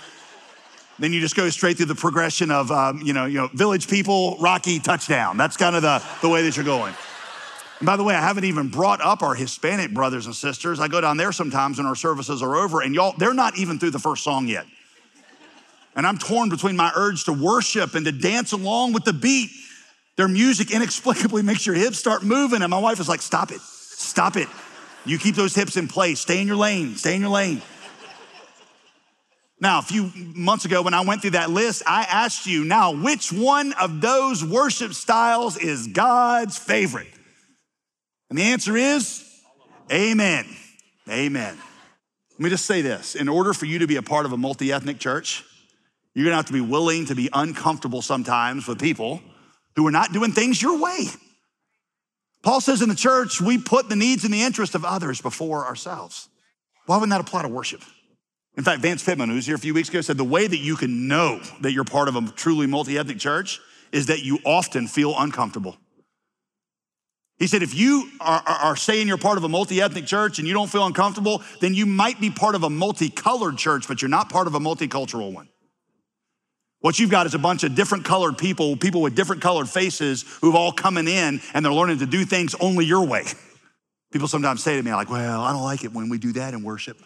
Then 1.00 1.12
you 1.12 1.20
just 1.20 1.36
go 1.36 1.50
straight 1.50 1.78
through 1.78 1.88
the 1.88 1.96
progression 1.96 2.52
of, 2.52 2.72
um, 2.72 3.02
you, 3.02 3.14
know, 3.14 3.26
you 3.26 3.40
know, 3.40 3.50
village 3.54 3.88
people, 3.88 4.38
Rocky, 4.40 4.80
touchdown. 4.80 5.38
That's 5.38 5.58
kind 5.58 5.76
of 5.76 5.82
the, 5.82 6.04
the 6.22 6.30
way 6.30 6.44
that 6.44 6.56
you're 6.56 6.66
going. 6.66 6.94
And 7.80 7.86
by 7.86 7.98
the 7.98 8.04
way, 8.04 8.16
I 8.16 8.22
haven't 8.22 8.46
even 8.46 8.70
brought 8.70 9.02
up 9.02 9.24
our 9.24 9.34
Hispanic 9.34 9.94
brothers 9.94 10.28
and 10.28 10.36
sisters. 10.36 10.80
I 10.80 10.88
go 10.88 11.02
down 11.02 11.18
there 11.18 11.32
sometimes 11.32 11.80
when 11.80 11.88
our 11.88 11.96
services 11.96 12.42
are 12.42 12.56
over, 12.56 12.82
and 12.82 12.94
y'all, 12.94 13.14
they're 13.18 13.34
not 13.34 13.58
even 13.58 13.80
through 13.80 13.90
the 13.90 14.00
first 14.00 14.24
song 14.24 14.48
yet. 14.48 14.66
And 15.96 16.08
I'm 16.08 16.18
torn 16.18 16.50
between 16.50 16.76
my 16.76 16.92
urge 16.96 17.26
to 17.26 17.34
worship 17.34 17.96
and 17.96 18.06
to 18.06 18.12
dance 18.12 18.52
along 18.52 18.94
with 18.94 19.04
the 19.04 19.14
beat. 19.14 19.52
Their 20.16 20.28
music 20.28 20.72
inexplicably 20.72 21.42
makes 21.44 21.66
your 21.66 21.76
hips 21.76 21.98
start 21.98 22.24
moving, 22.24 22.62
and 22.62 22.70
my 22.70 22.80
wife 22.80 23.00
is 23.00 23.10
like, 23.10 23.22
Stop 23.22 23.52
it, 23.52 23.60
stop 23.60 24.38
it. 24.38 24.48
You 25.06 25.18
keep 25.18 25.36
those 25.36 25.54
hips 25.54 25.76
in 25.76 25.88
place, 25.88 26.22
stay 26.22 26.40
in 26.40 26.48
your 26.48 26.56
lane, 26.56 26.96
stay 26.96 27.16
in 27.16 27.22
your 27.22 27.32
lane. 27.32 27.62
Now, 29.64 29.80
a 29.80 29.82
few 29.82 30.12
months 30.36 30.66
ago, 30.66 30.82
when 30.82 30.94
I 30.94 31.06
went 31.06 31.22
through 31.22 31.32
that 31.32 31.50
list, 31.50 31.84
I 31.88 32.04
asked 32.04 32.46
you, 32.46 32.66
now, 32.66 32.92
which 33.02 33.32
one 33.32 33.72
of 33.72 34.02
those 34.02 34.44
worship 34.44 34.94
styles 34.94 35.56
is 35.56 35.88
God's 35.88 36.58
favorite? 36.58 37.08
And 38.30 38.38
the 38.38 38.44
answer 38.44 38.76
is 38.76 39.24
Amen. 39.90 40.46
Amen. 41.10 41.58
Let 42.32 42.40
me 42.40 42.50
just 42.50 42.66
say 42.66 42.82
this 42.82 43.16
in 43.16 43.30
order 43.30 43.54
for 43.54 43.66
you 43.66 43.80
to 43.80 43.88
be 43.88 43.96
a 43.96 44.02
part 44.02 44.26
of 44.26 44.34
a 44.34 44.38
multi 44.38 44.74
ethnic 44.74 45.00
church, 45.00 45.46
you're 46.14 46.26
gonna 46.26 46.36
have 46.36 46.48
to 46.48 46.54
be 46.54 46.60
willing 46.60 47.06
to 47.06 47.16
be 47.16 47.30
uncomfortable 47.32 48.02
sometimes 48.02 48.68
with 48.68 48.82
people 48.82 49.22
who 49.78 49.88
are 49.88 49.92
not 49.92 50.12
doing 50.12 50.34
things 50.34 50.62
your 50.62 50.78
way. 50.78 51.06
Paul 52.42 52.60
says 52.60 52.82
in 52.82 52.90
the 52.90 52.96
church, 52.96 53.40
we 53.40 53.58
put 53.58 53.88
the 53.88 53.96
needs 53.96 54.26
and 54.26 54.34
the 54.34 54.44
interest 54.44 54.76
of 54.76 54.84
others 54.84 55.22
before 55.22 55.66
ourselves. 55.66 56.28
Why 56.86 56.98
wouldn't 56.98 57.12
that 57.12 57.22
apply 57.22 57.44
to 57.44 57.48
worship? 57.48 57.82
In 58.56 58.64
fact, 58.64 58.82
Vance 58.82 59.04
Pitman, 59.04 59.30
who 59.30 59.36
was 59.36 59.46
here 59.46 59.56
a 59.56 59.60
few 59.60 59.74
weeks 59.74 59.90
ago, 59.90 60.02
said 60.02 60.18
the 60.18 60.24
way 60.24 60.46
that 60.46 60.58
you 60.58 60.76
can 60.76 61.08
know 61.08 61.42
that 61.62 61.72
you're 61.72 61.84
part 61.84 62.08
of 62.08 62.16
a 62.16 62.22
truly 62.32 62.68
multi 62.68 62.98
ethnic 62.98 63.18
church 63.18 63.60
is 63.92 64.08
that 64.08 64.24
you 64.24 64.40
often 64.46 64.88
feel 64.88 65.16
uncomfortable. 65.18 65.78
He 67.38 67.48
said, 67.48 67.64
if 67.64 67.74
you 67.74 68.10
are, 68.22 68.44
are, 68.46 68.56
are 68.56 68.76
saying 68.76 69.08
you're 69.08 69.18
part 69.18 69.38
of 69.38 69.44
a 69.44 69.50
multi 69.50 69.82
ethnic 69.82 70.06
church 70.06 70.38
and 70.38 70.48
you 70.48 70.54
don't 70.54 70.70
feel 70.70 70.86
uncomfortable, 70.86 71.42
then 71.62 71.74
you 71.74 71.86
might 71.86 72.22
be 72.22 72.30
part 72.30 72.54
of 72.54 72.64
a 72.64 72.70
multicolored 72.70 73.58
church, 73.58 73.88
but 73.88 74.02
you're 74.02 74.10
not 74.10 74.30
part 74.30 74.46
of 74.46 74.54
a 74.54 74.60
multicultural 74.60 75.34
one. 75.34 75.50
What 76.80 77.00
you've 77.00 77.10
got 77.10 77.26
is 77.26 77.34
a 77.34 77.40
bunch 77.40 77.64
of 77.64 77.76
different 77.76 78.06
colored 78.06 78.38
people, 78.38 78.76
people 78.76 79.02
with 79.02 79.16
different 79.16 79.42
colored 79.42 79.70
faces 79.70 80.26
who've 80.42 80.56
all 80.56 80.72
coming 80.72 81.08
in 81.08 81.42
and 81.54 81.66
they're 81.66 81.74
learning 81.74 82.00
to 82.00 82.06
do 82.06 82.24
things 82.26 82.56
only 82.60 82.86
your 82.86 83.06
way. 83.06 83.24
People 84.12 84.28
sometimes 84.28 84.62
say 84.62 84.76
to 84.76 84.84
me, 84.84 84.94
like, 84.94 85.10
well, 85.10 85.42
I 85.42 85.54
don't 85.54 85.64
like 85.64 85.84
it 85.84 85.94
when 85.94 86.10
we 86.10 86.18
do 86.18 86.34
that 86.34 86.54
in 86.54 86.62
worship. 86.62 86.98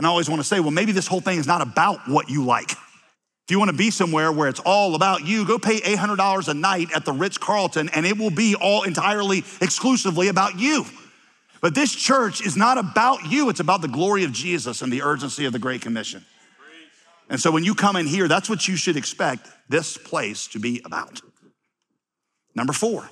And 0.00 0.06
I 0.06 0.08
always 0.08 0.30
want 0.30 0.40
to 0.40 0.48
say, 0.48 0.60
well, 0.60 0.70
maybe 0.70 0.92
this 0.92 1.06
whole 1.06 1.20
thing 1.20 1.38
is 1.38 1.46
not 1.46 1.60
about 1.60 2.08
what 2.08 2.30
you 2.30 2.42
like. 2.42 2.70
If 2.70 3.50
you 3.50 3.58
want 3.58 3.70
to 3.70 3.76
be 3.76 3.90
somewhere 3.90 4.32
where 4.32 4.48
it's 4.48 4.58
all 4.60 4.94
about 4.94 5.26
you, 5.26 5.46
go 5.46 5.58
pay 5.58 5.78
$800 5.78 6.48
a 6.48 6.54
night 6.54 6.88
at 6.96 7.04
the 7.04 7.12
Ritz 7.12 7.36
Carlton 7.36 7.90
and 7.90 8.06
it 8.06 8.16
will 8.16 8.30
be 8.30 8.54
all 8.54 8.84
entirely, 8.84 9.44
exclusively 9.60 10.28
about 10.28 10.58
you. 10.58 10.86
But 11.60 11.74
this 11.74 11.94
church 11.94 12.40
is 12.40 12.56
not 12.56 12.78
about 12.78 13.26
you, 13.26 13.50
it's 13.50 13.60
about 13.60 13.82
the 13.82 13.88
glory 13.88 14.24
of 14.24 14.32
Jesus 14.32 14.80
and 14.80 14.90
the 14.90 15.02
urgency 15.02 15.44
of 15.44 15.52
the 15.52 15.58
Great 15.58 15.82
Commission. 15.82 16.24
And 17.28 17.38
so 17.38 17.50
when 17.50 17.64
you 17.64 17.74
come 17.74 17.96
in 17.96 18.06
here, 18.06 18.26
that's 18.26 18.48
what 18.48 18.66
you 18.66 18.76
should 18.76 18.96
expect 18.96 19.50
this 19.68 19.98
place 19.98 20.46
to 20.46 20.58
be 20.58 20.80
about. 20.86 21.20
Number 22.54 22.72
four, 22.72 23.06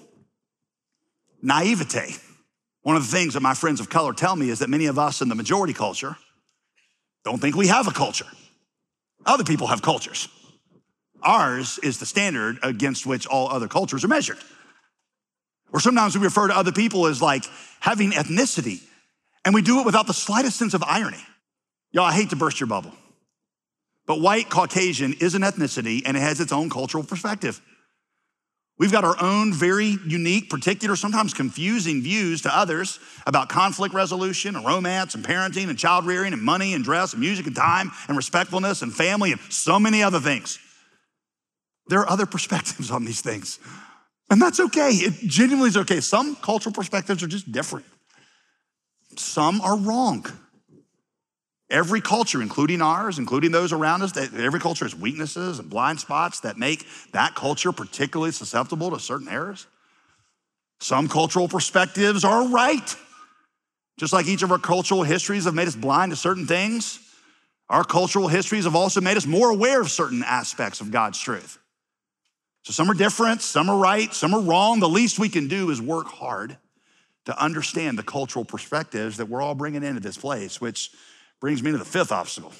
naivete. 1.42 2.16
One 2.80 2.96
of 2.96 3.02
the 3.02 3.14
things 3.14 3.34
that 3.34 3.40
my 3.40 3.52
friends 3.52 3.78
of 3.78 3.90
color 3.90 4.14
tell 4.14 4.36
me 4.36 4.48
is 4.48 4.60
that 4.60 4.70
many 4.70 4.86
of 4.86 4.98
us 4.98 5.20
in 5.20 5.28
the 5.28 5.34
majority 5.34 5.74
culture 5.74 6.16
don't 7.28 7.40
think 7.40 7.56
we 7.56 7.68
have 7.68 7.86
a 7.86 7.92
culture. 7.92 8.26
Other 9.26 9.44
people 9.44 9.66
have 9.66 9.82
cultures. 9.82 10.28
Ours 11.22 11.78
is 11.82 11.98
the 11.98 12.06
standard 12.06 12.58
against 12.62 13.04
which 13.06 13.26
all 13.26 13.48
other 13.50 13.68
cultures 13.68 14.04
are 14.04 14.08
measured. 14.08 14.38
Or 15.72 15.80
sometimes 15.80 16.16
we 16.16 16.24
refer 16.24 16.48
to 16.48 16.56
other 16.56 16.72
people 16.72 17.06
as 17.06 17.20
like 17.20 17.44
having 17.80 18.12
ethnicity, 18.12 18.80
and 19.44 19.54
we 19.54 19.60
do 19.60 19.80
it 19.80 19.86
without 19.86 20.06
the 20.06 20.14
slightest 20.14 20.56
sense 20.56 20.72
of 20.72 20.82
irony. 20.82 21.22
Y'all, 21.92 22.04
I 22.04 22.12
hate 22.12 22.30
to 22.30 22.36
burst 22.36 22.60
your 22.60 22.66
bubble, 22.66 22.92
but 24.06 24.20
white 24.20 24.48
Caucasian 24.48 25.14
is 25.20 25.34
an 25.34 25.42
ethnicity 25.42 26.02
and 26.06 26.16
it 26.16 26.20
has 26.20 26.40
its 26.40 26.52
own 26.52 26.70
cultural 26.70 27.04
perspective. 27.04 27.60
We've 28.78 28.92
got 28.92 29.04
our 29.04 29.20
own 29.20 29.52
very 29.52 29.96
unique, 30.06 30.50
particular, 30.50 30.94
sometimes 30.94 31.34
confusing 31.34 32.00
views 32.00 32.42
to 32.42 32.56
others 32.56 33.00
about 33.26 33.48
conflict 33.48 33.92
resolution 33.92 34.54
and 34.54 34.64
romance 34.64 35.16
and 35.16 35.24
parenting 35.24 35.68
and 35.68 35.76
child 35.76 36.06
rearing 36.06 36.32
and 36.32 36.40
money 36.40 36.74
and 36.74 36.84
dress 36.84 37.12
and 37.12 37.20
music 37.20 37.48
and 37.48 37.56
time 37.56 37.90
and 38.06 38.16
respectfulness 38.16 38.82
and 38.82 38.94
family 38.94 39.32
and 39.32 39.40
so 39.50 39.80
many 39.80 40.02
other 40.02 40.20
things. 40.20 40.60
There 41.88 42.00
are 42.00 42.08
other 42.08 42.26
perspectives 42.36 42.92
on 42.92 43.04
these 43.04 43.20
things. 43.20 43.58
And 44.30 44.40
that's 44.40 44.60
okay. 44.60 44.90
It 44.90 45.14
genuinely 45.28 45.70
is 45.70 45.76
okay. 45.78 46.00
Some 46.00 46.36
cultural 46.36 46.72
perspectives 46.72 47.22
are 47.22 47.28
just 47.28 47.50
different. 47.50 47.86
Some 49.16 49.60
are 49.60 49.76
wrong. 49.76 50.24
Every 51.70 52.00
culture, 52.00 52.40
including 52.40 52.80
ours, 52.80 53.18
including 53.18 53.52
those 53.52 53.72
around 53.72 54.02
us, 54.02 54.16
every 54.16 54.60
culture 54.60 54.86
has 54.86 54.94
weaknesses 54.94 55.58
and 55.58 55.68
blind 55.68 56.00
spots 56.00 56.40
that 56.40 56.56
make 56.56 56.86
that 57.12 57.34
culture 57.34 57.72
particularly 57.72 58.32
susceptible 58.32 58.90
to 58.90 58.98
certain 58.98 59.28
errors. 59.28 59.66
Some 60.80 61.08
cultural 61.08 61.48
perspectives 61.48 62.24
are 62.24 62.48
right. 62.48 62.96
Just 63.98 64.12
like 64.12 64.26
each 64.26 64.42
of 64.42 64.52
our 64.52 64.58
cultural 64.58 65.02
histories 65.02 65.44
have 65.44 65.54
made 65.54 65.68
us 65.68 65.76
blind 65.76 66.12
to 66.12 66.16
certain 66.16 66.46
things, 66.46 67.00
our 67.68 67.84
cultural 67.84 68.28
histories 68.28 68.64
have 68.64 68.76
also 68.76 69.00
made 69.00 69.16
us 69.16 69.26
more 69.26 69.50
aware 69.50 69.80
of 69.80 69.90
certain 69.90 70.22
aspects 70.22 70.80
of 70.80 70.90
God's 70.90 71.18
truth. 71.18 71.58
So 72.62 72.72
some 72.72 72.90
are 72.90 72.94
different, 72.94 73.42
some 73.42 73.68
are 73.68 73.76
right, 73.76 74.12
some 74.14 74.32
are 74.32 74.40
wrong. 74.40 74.80
The 74.80 74.88
least 74.88 75.18
we 75.18 75.28
can 75.28 75.48
do 75.48 75.70
is 75.70 75.82
work 75.82 76.06
hard 76.06 76.56
to 77.26 77.42
understand 77.42 77.98
the 77.98 78.02
cultural 78.02 78.44
perspectives 78.44 79.18
that 79.18 79.26
we're 79.28 79.42
all 79.42 79.54
bringing 79.54 79.82
into 79.82 80.00
this 80.00 80.16
place, 80.16 80.60
which 80.62 80.90
brings 81.40 81.62
me 81.62 81.70
to 81.72 81.78
the 81.78 81.84
fifth 81.84 82.12
obstacle 82.12 82.52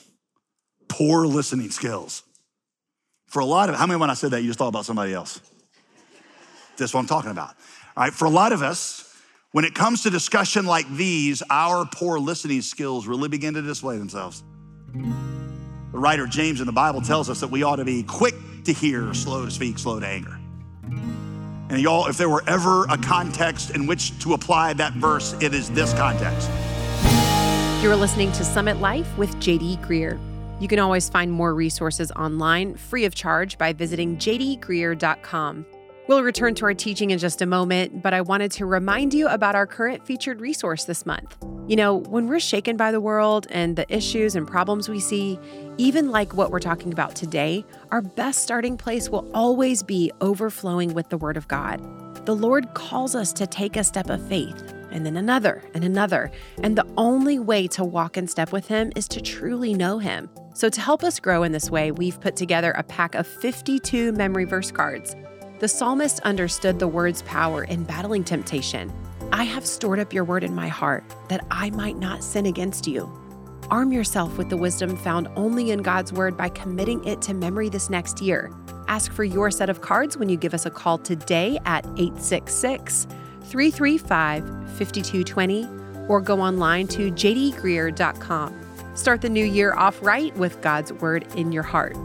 poor 0.89 1.27
listening 1.27 1.71
skills. 1.71 2.23
For 3.27 3.41
a 3.41 3.45
lot 3.45 3.69
of, 3.69 3.77
how 3.77 3.87
many 3.87 4.01
when 4.01 4.11
I 4.11 4.15
said 4.15 4.31
that 4.31 4.41
you 4.41 4.49
just 4.49 4.59
thought 4.59 4.69
about 4.69 4.87
somebody 4.87 5.13
else? 5.13 5.41
That's 6.77 6.95
what 6.95 7.01
I'm 7.01 7.07
talking 7.07 7.31
about. 7.31 7.55
All 7.97 8.05
right, 8.05 8.13
for 8.13 8.25
a 8.25 8.31
lot 8.31 8.53
of 8.53 8.63
us, 8.63 9.05
when 9.53 9.65
it 9.65 9.75
comes 9.75 10.03
to 10.05 10.11
discussion 10.11 10.67
like 10.67 10.89
these, 10.91 11.43
our 11.51 11.85
poor 11.85 12.19
listening 12.19 12.63
skills 12.63 13.07
really 13.07 13.29
begin 13.29 13.55
to 13.55 13.63
display 13.63 13.99
themselves. 13.99 14.43
The 14.95 15.99
writer 15.99 16.27
James 16.27 16.61
in 16.61 16.67
the 16.67 16.73
Bible 16.73 17.01
tells 17.01 17.29
us 17.29 17.41
that 17.41 17.51
we 17.51 17.63
ought 17.63 17.77
to 17.77 17.85
be 17.85 18.03
quick 18.03 18.35
to 18.65 18.73
hear, 18.73 19.13
slow 19.15 19.45
to 19.45 19.51
speak, 19.51 19.79
slow 19.79 20.01
to 20.01 20.07
anger. 20.07 20.39
And 21.71 21.81
y'all, 21.81 22.07
if 22.07 22.17
there 22.17 22.29
were 22.29 22.45
ever 22.47 22.85
a 22.85 22.97
context 22.97 23.71
in 23.71 23.87
which 23.87 24.19
to 24.23 24.33
apply 24.33 24.73
that 24.75 24.95
verse, 24.95 25.35
it 25.41 25.55
is 25.55 25.71
this 25.71 25.93
context. 25.95 26.51
You're 27.81 27.95
listening 27.95 28.33
to 28.33 28.43
Summit 28.45 28.81
Life 28.81 29.17
with 29.17 29.33
JD 29.37 29.87
Greear. 29.87 30.19
You 30.61 30.67
can 30.67 30.81
always 30.81 31.09
find 31.09 31.31
more 31.31 31.55
resources 31.55 32.11
online 32.11 32.75
free 32.75 33.05
of 33.05 33.15
charge 33.15 33.57
by 33.57 33.73
visiting 33.73 34.17
jdgreear.com. 34.17 35.65
We'll 36.09 36.25
return 36.25 36.57
to 36.57 36.65
our 36.65 36.75
teaching 36.75 37.13
in 37.13 37.21
just 37.21 37.41
a 37.41 37.47
moment, 37.47 38.03
but 38.03 38.13
I 38.13 38.21
wanted 38.21 38.51
to 38.53 38.67
remind 38.67 39.15
you 39.15 39.29
about 39.29 39.55
our 39.55 39.65
current 39.65 40.05
featured 40.05 40.41
resource 40.41 40.87
this 40.87 41.07
month. 41.07 41.37
You 41.69 41.77
know, 41.77 41.95
when 41.95 42.27
we're 42.27 42.41
shaken 42.41 42.77
by 42.77 42.91
the 42.91 43.01
world 43.01 43.47
and 43.49 43.77
the 43.77 43.87
issues 43.95 44.35
and 44.35 44.45
problems 44.45 44.89
we 44.89 44.99
see, 44.99 45.39
even 45.77 46.11
like 46.11 46.35
what 46.35 46.51
we're 46.51 46.59
talking 46.59 46.93
about 46.93 47.15
today, 47.15 47.65
our 47.93 48.03
best 48.03 48.43
starting 48.43 48.77
place 48.77 49.09
will 49.09 49.31
always 49.35 49.85
be 49.85 50.11
overflowing 50.21 50.95
with 50.95 51.11
the 51.11 51.17
Word 51.17 51.37
of 51.37 51.47
God. 51.47 51.81
The 52.27 52.35
Lord 52.35 52.75
calls 52.75 53.15
us 53.15 53.33
to 53.35 53.47
take 53.47 53.77
a 53.77 53.85
step 53.85 54.11
of 54.11 54.21
faith 54.27 54.75
and 54.91 55.05
then 55.05 55.17
another 55.17 55.63
and 55.75 55.85
another. 55.85 56.31
And 56.63 56.77
the 56.77 56.87
only 56.97 57.39
way 57.39 57.67
to 57.69 57.85
walk 57.85 58.17
in 58.17 58.27
step 58.27 58.53
with 58.53 58.67
Him 58.67 58.93
is 58.97 59.09
to 59.09 59.21
truly 59.21 59.75
know 59.75 59.99
Him. 59.99 60.29
So, 60.55 60.69
to 60.69 60.81
help 60.81 61.05
us 61.05 61.21
grow 61.21 61.43
in 61.43 61.53
this 61.53 61.71
way, 61.71 61.93
we've 61.93 62.21
put 62.21 62.37
together 62.37 62.73
a 62.73 62.83
pack 62.83 63.15
of 63.15 63.27
52 63.27 64.13
memory 64.13 64.45
verse 64.45 64.71
cards. 64.71 65.15
The 65.61 65.69
psalmist 65.69 66.21
understood 66.21 66.79
the 66.79 66.89
word's 66.89 67.23
power 67.23 67.65
in 67.65 67.85
battling 67.85 68.25
temptation. 68.25 68.93
I 69.33 69.45
have 69.45 69.67
stored 69.67 69.99
up 69.99 70.13
your 70.13 70.25
word 70.25 70.45
in 70.45 70.55
my 70.55 70.69
heart 70.69 71.05
that 71.29 71.45
I 71.51 71.71
might 71.71 71.99
not 71.99 72.25
sin 72.25 72.47
against 72.47 72.87
you. 72.87 73.13
Arm 73.71 73.93
yourself 73.93 74.39
with 74.39 74.49
the 74.49 74.57
wisdom 74.57 74.97
found 74.97 75.29
only 75.37 75.73
in 75.73 75.83
God's 75.83 76.13
word 76.13 76.37
by 76.37 76.49
committing 76.49 77.05
it 77.05 77.21
to 77.23 77.35
memory 77.35 77.69
this 77.69 77.91
next 77.91 78.23
year. 78.23 78.51
Ask 78.89 79.13
for 79.13 79.25
your 79.25 79.51
set 79.51 79.69
of 79.69 79.83
cards 79.83 80.17
when 80.17 80.31
you 80.31 80.39
give 80.39 80.55
us 80.55 80.65
a 80.65 80.71
call 80.71 80.97
today 80.97 81.59
at 81.67 81.85
866 81.85 83.07
335 83.49 84.45
5220 84.77 85.67
or 86.09 86.21
go 86.21 86.41
online 86.41 86.87
to 86.89 87.11
jdgreear.com. 87.13 88.95
Start 88.95 89.21
the 89.21 89.29
new 89.29 89.45
year 89.45 89.75
off 89.75 90.01
right 90.03 90.37
with 90.37 90.61
God's 90.61 90.93
Word 90.93 91.27
in 91.37 91.53
your 91.53 91.63
heart. 91.63 91.97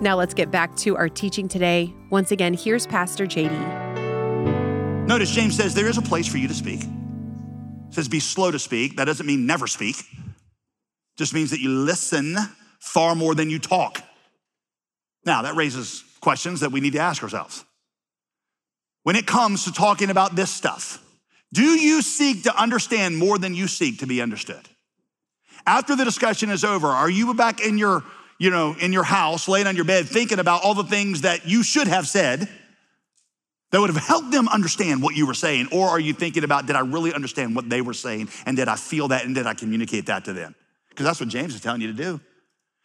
Now 0.00 0.16
let's 0.16 0.34
get 0.34 0.50
back 0.50 0.74
to 0.78 0.96
our 0.96 1.08
teaching 1.08 1.48
today. 1.48 1.92
Once 2.10 2.32
again, 2.32 2.54
here's 2.54 2.86
Pastor 2.86 3.26
JD. 3.26 5.06
Notice 5.06 5.30
James 5.30 5.56
says 5.56 5.74
there 5.74 5.88
is 5.88 5.98
a 5.98 6.02
place 6.02 6.26
for 6.26 6.38
you 6.38 6.48
to 6.48 6.54
speak. 6.54 6.82
It 6.82 7.94
says 7.94 8.08
be 8.08 8.20
slow 8.20 8.50
to 8.50 8.58
speak. 8.58 8.96
That 8.96 9.04
doesn't 9.04 9.26
mean 9.26 9.46
never 9.46 9.66
speak. 9.66 9.96
Just 11.16 11.32
means 11.32 11.50
that 11.50 11.60
you 11.60 11.68
listen 11.68 12.36
far 12.80 13.14
more 13.14 13.34
than 13.34 13.50
you 13.50 13.58
talk. 13.58 14.02
Now, 15.24 15.42
that 15.42 15.54
raises 15.54 16.02
questions 16.20 16.60
that 16.60 16.72
we 16.72 16.80
need 16.80 16.94
to 16.94 16.98
ask 16.98 17.22
ourselves 17.22 17.64
when 19.04 19.14
it 19.14 19.26
comes 19.26 19.64
to 19.64 19.72
talking 19.72 20.10
about 20.10 20.34
this 20.34 20.50
stuff? 20.50 21.00
Do 21.52 21.62
you 21.62 22.02
seek 22.02 22.42
to 22.42 22.60
understand 22.60 23.16
more 23.16 23.38
than 23.38 23.54
you 23.54 23.68
seek 23.68 24.00
to 24.00 24.06
be 24.06 24.20
understood? 24.20 24.68
After 25.66 25.94
the 25.94 26.04
discussion 26.04 26.50
is 26.50 26.64
over, 26.64 26.88
are 26.88 27.08
you 27.08 27.32
back 27.34 27.64
in 27.64 27.78
your, 27.78 28.02
you 28.40 28.50
know, 28.50 28.74
in 28.80 28.92
your 28.92 29.04
house, 29.04 29.46
laying 29.46 29.68
on 29.68 29.76
your 29.76 29.84
bed, 29.84 30.06
thinking 30.06 30.40
about 30.40 30.64
all 30.64 30.74
the 30.74 30.84
things 30.84 31.20
that 31.20 31.46
you 31.46 31.62
should 31.62 31.86
have 31.86 32.08
said 32.08 32.48
that 33.70 33.80
would 33.80 33.90
have 33.90 34.04
helped 34.04 34.30
them 34.30 34.48
understand 34.48 35.00
what 35.00 35.14
you 35.14 35.26
were 35.26 35.34
saying? 35.34 35.68
Or 35.70 35.88
are 35.88 36.00
you 36.00 36.12
thinking 36.12 36.44
about, 36.44 36.66
did 36.66 36.76
I 36.76 36.80
really 36.80 37.14
understand 37.14 37.54
what 37.54 37.70
they 37.70 37.80
were 37.80 37.94
saying? 37.94 38.28
And 38.46 38.56
did 38.56 38.68
I 38.68 38.76
feel 38.76 39.08
that 39.08 39.24
and 39.24 39.34
did 39.34 39.46
I 39.46 39.54
communicate 39.54 40.06
that 40.06 40.24
to 40.24 40.32
them? 40.32 40.54
Because 40.90 41.06
that's 41.06 41.20
what 41.20 41.28
James 41.28 41.54
is 41.54 41.60
telling 41.60 41.80
you 41.80 41.88
to 41.88 41.92
do. 41.92 42.20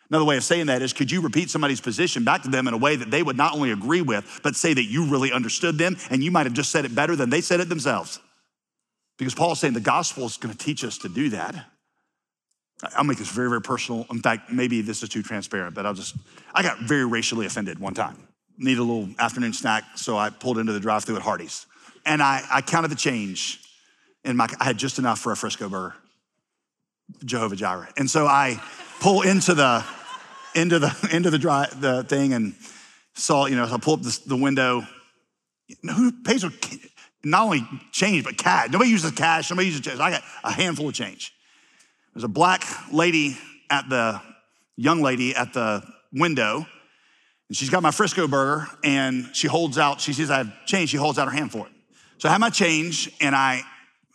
Another 0.09 0.25
way 0.25 0.37
of 0.37 0.43
saying 0.43 0.67
that 0.67 0.81
is 0.81 0.91
could 0.91 1.11
you 1.11 1.21
repeat 1.21 1.49
somebody's 1.49 1.81
position 1.81 2.23
back 2.23 2.41
to 2.43 2.49
them 2.49 2.67
in 2.67 2.73
a 2.73 2.77
way 2.77 2.95
that 2.95 3.11
they 3.11 3.21
would 3.21 3.37
not 3.37 3.53
only 3.53 3.71
agree 3.71 4.01
with, 4.01 4.39
but 4.43 4.55
say 4.55 4.73
that 4.73 4.85
you 4.85 5.05
really 5.05 5.31
understood 5.31 5.77
them 5.77 5.97
and 6.09 6.23
you 6.23 6.31
might 6.31 6.47
have 6.47 6.53
just 6.53 6.71
said 6.71 6.85
it 6.85 6.95
better 6.95 7.15
than 7.15 7.29
they 7.29 7.41
said 7.41 7.59
it 7.59 7.69
themselves? 7.69 8.19
Because 9.17 9.35
Paul 9.35 9.51
is 9.51 9.59
saying 9.59 9.73
the 9.73 9.79
gospel 9.79 10.25
is 10.25 10.37
going 10.37 10.55
to 10.55 10.57
teach 10.57 10.83
us 10.83 10.97
to 10.99 11.09
do 11.09 11.29
that. 11.29 11.53
I'll 12.95 13.03
make 13.03 13.17
this 13.17 13.29
very, 13.29 13.49
very 13.49 13.61
personal. 13.61 14.07
In 14.09 14.21
fact, 14.21 14.51
maybe 14.51 14.81
this 14.81 15.03
is 15.03 15.09
too 15.09 15.21
transparent, 15.21 15.75
but 15.75 15.85
I'll 15.85 15.93
just, 15.93 16.15
I 16.53 16.63
got 16.63 16.79
very 16.79 17.05
racially 17.05 17.45
offended 17.45 17.77
one 17.77 17.93
time. 17.93 18.15
Need 18.57 18.77
a 18.77 18.83
little 18.83 19.09
afternoon 19.19 19.53
snack, 19.53 19.83
so 19.95 20.17
I 20.17 20.29
pulled 20.29 20.57
into 20.57 20.71
the 20.71 20.79
drive 20.79 21.03
through 21.03 21.17
at 21.17 21.21
Hardee's. 21.21 21.65
And 22.05 22.23
I, 22.23 22.41
I 22.49 22.61
counted 22.61 22.87
the 22.87 22.95
change, 22.95 23.59
and 24.23 24.37
my, 24.37 24.47
I 24.59 24.63
had 24.63 24.77
just 24.77 24.97
enough 24.97 25.19
for 25.19 25.33
a 25.33 25.35
Frisco 25.35 25.67
burger, 25.67 25.95
Jehovah 27.25 27.57
Jireh. 27.57 27.89
And 27.97 28.09
so 28.09 28.25
I 28.25 28.61
pull 29.01 29.21
into 29.23 29.53
the, 29.53 29.83
into 30.55 30.79
the 30.79 31.09
into 31.13 31.29
the 31.29 31.39
dry 31.39 31.67
the 31.75 32.03
thing 32.03 32.33
and 32.33 32.55
saw, 33.13 33.45
you 33.45 33.55
know, 33.55 33.67
so 33.67 33.75
I 33.75 33.77
pull 33.77 33.95
up 33.95 34.01
the, 34.01 34.19
the 34.25 34.37
window. 34.37 34.83
Who 35.83 36.11
pays 36.23 36.43
for 36.43 36.51
not 37.23 37.43
only 37.43 37.67
change, 37.91 38.23
but 38.23 38.37
cash? 38.37 38.69
Nobody 38.71 38.89
uses 38.89 39.11
cash, 39.11 39.49
nobody 39.49 39.67
uses 39.67 39.81
change. 39.81 39.99
I 39.99 40.11
got 40.11 40.23
a 40.43 40.51
handful 40.51 40.87
of 40.87 40.95
change. 40.95 41.33
There's 42.13 42.23
a 42.23 42.27
black 42.27 42.63
lady 42.91 43.37
at 43.69 43.87
the, 43.87 44.19
young 44.79 45.01
lady 45.01 45.35
at 45.35 45.51
the 45.51 45.83
window, 46.13 46.65
and 47.49 47.57
she's 47.57 47.69
got 47.69 47.83
my 47.83 47.91
Frisco 47.91 48.27
burger, 48.27 48.65
and 48.81 49.29
she 49.33 49.47
holds 49.47 49.77
out, 49.77 49.99
she 49.99 50.13
sees 50.13 50.29
I 50.29 50.37
have 50.37 50.65
change, 50.65 50.89
she 50.89 50.97
holds 50.97 51.19
out 51.19 51.27
her 51.27 51.33
hand 51.33 51.51
for 51.51 51.67
it. 51.67 51.73
So 52.17 52.29
I 52.29 52.31
have 52.31 52.39
my 52.39 52.49
change, 52.49 53.11
and 53.19 53.35
I 53.35 53.63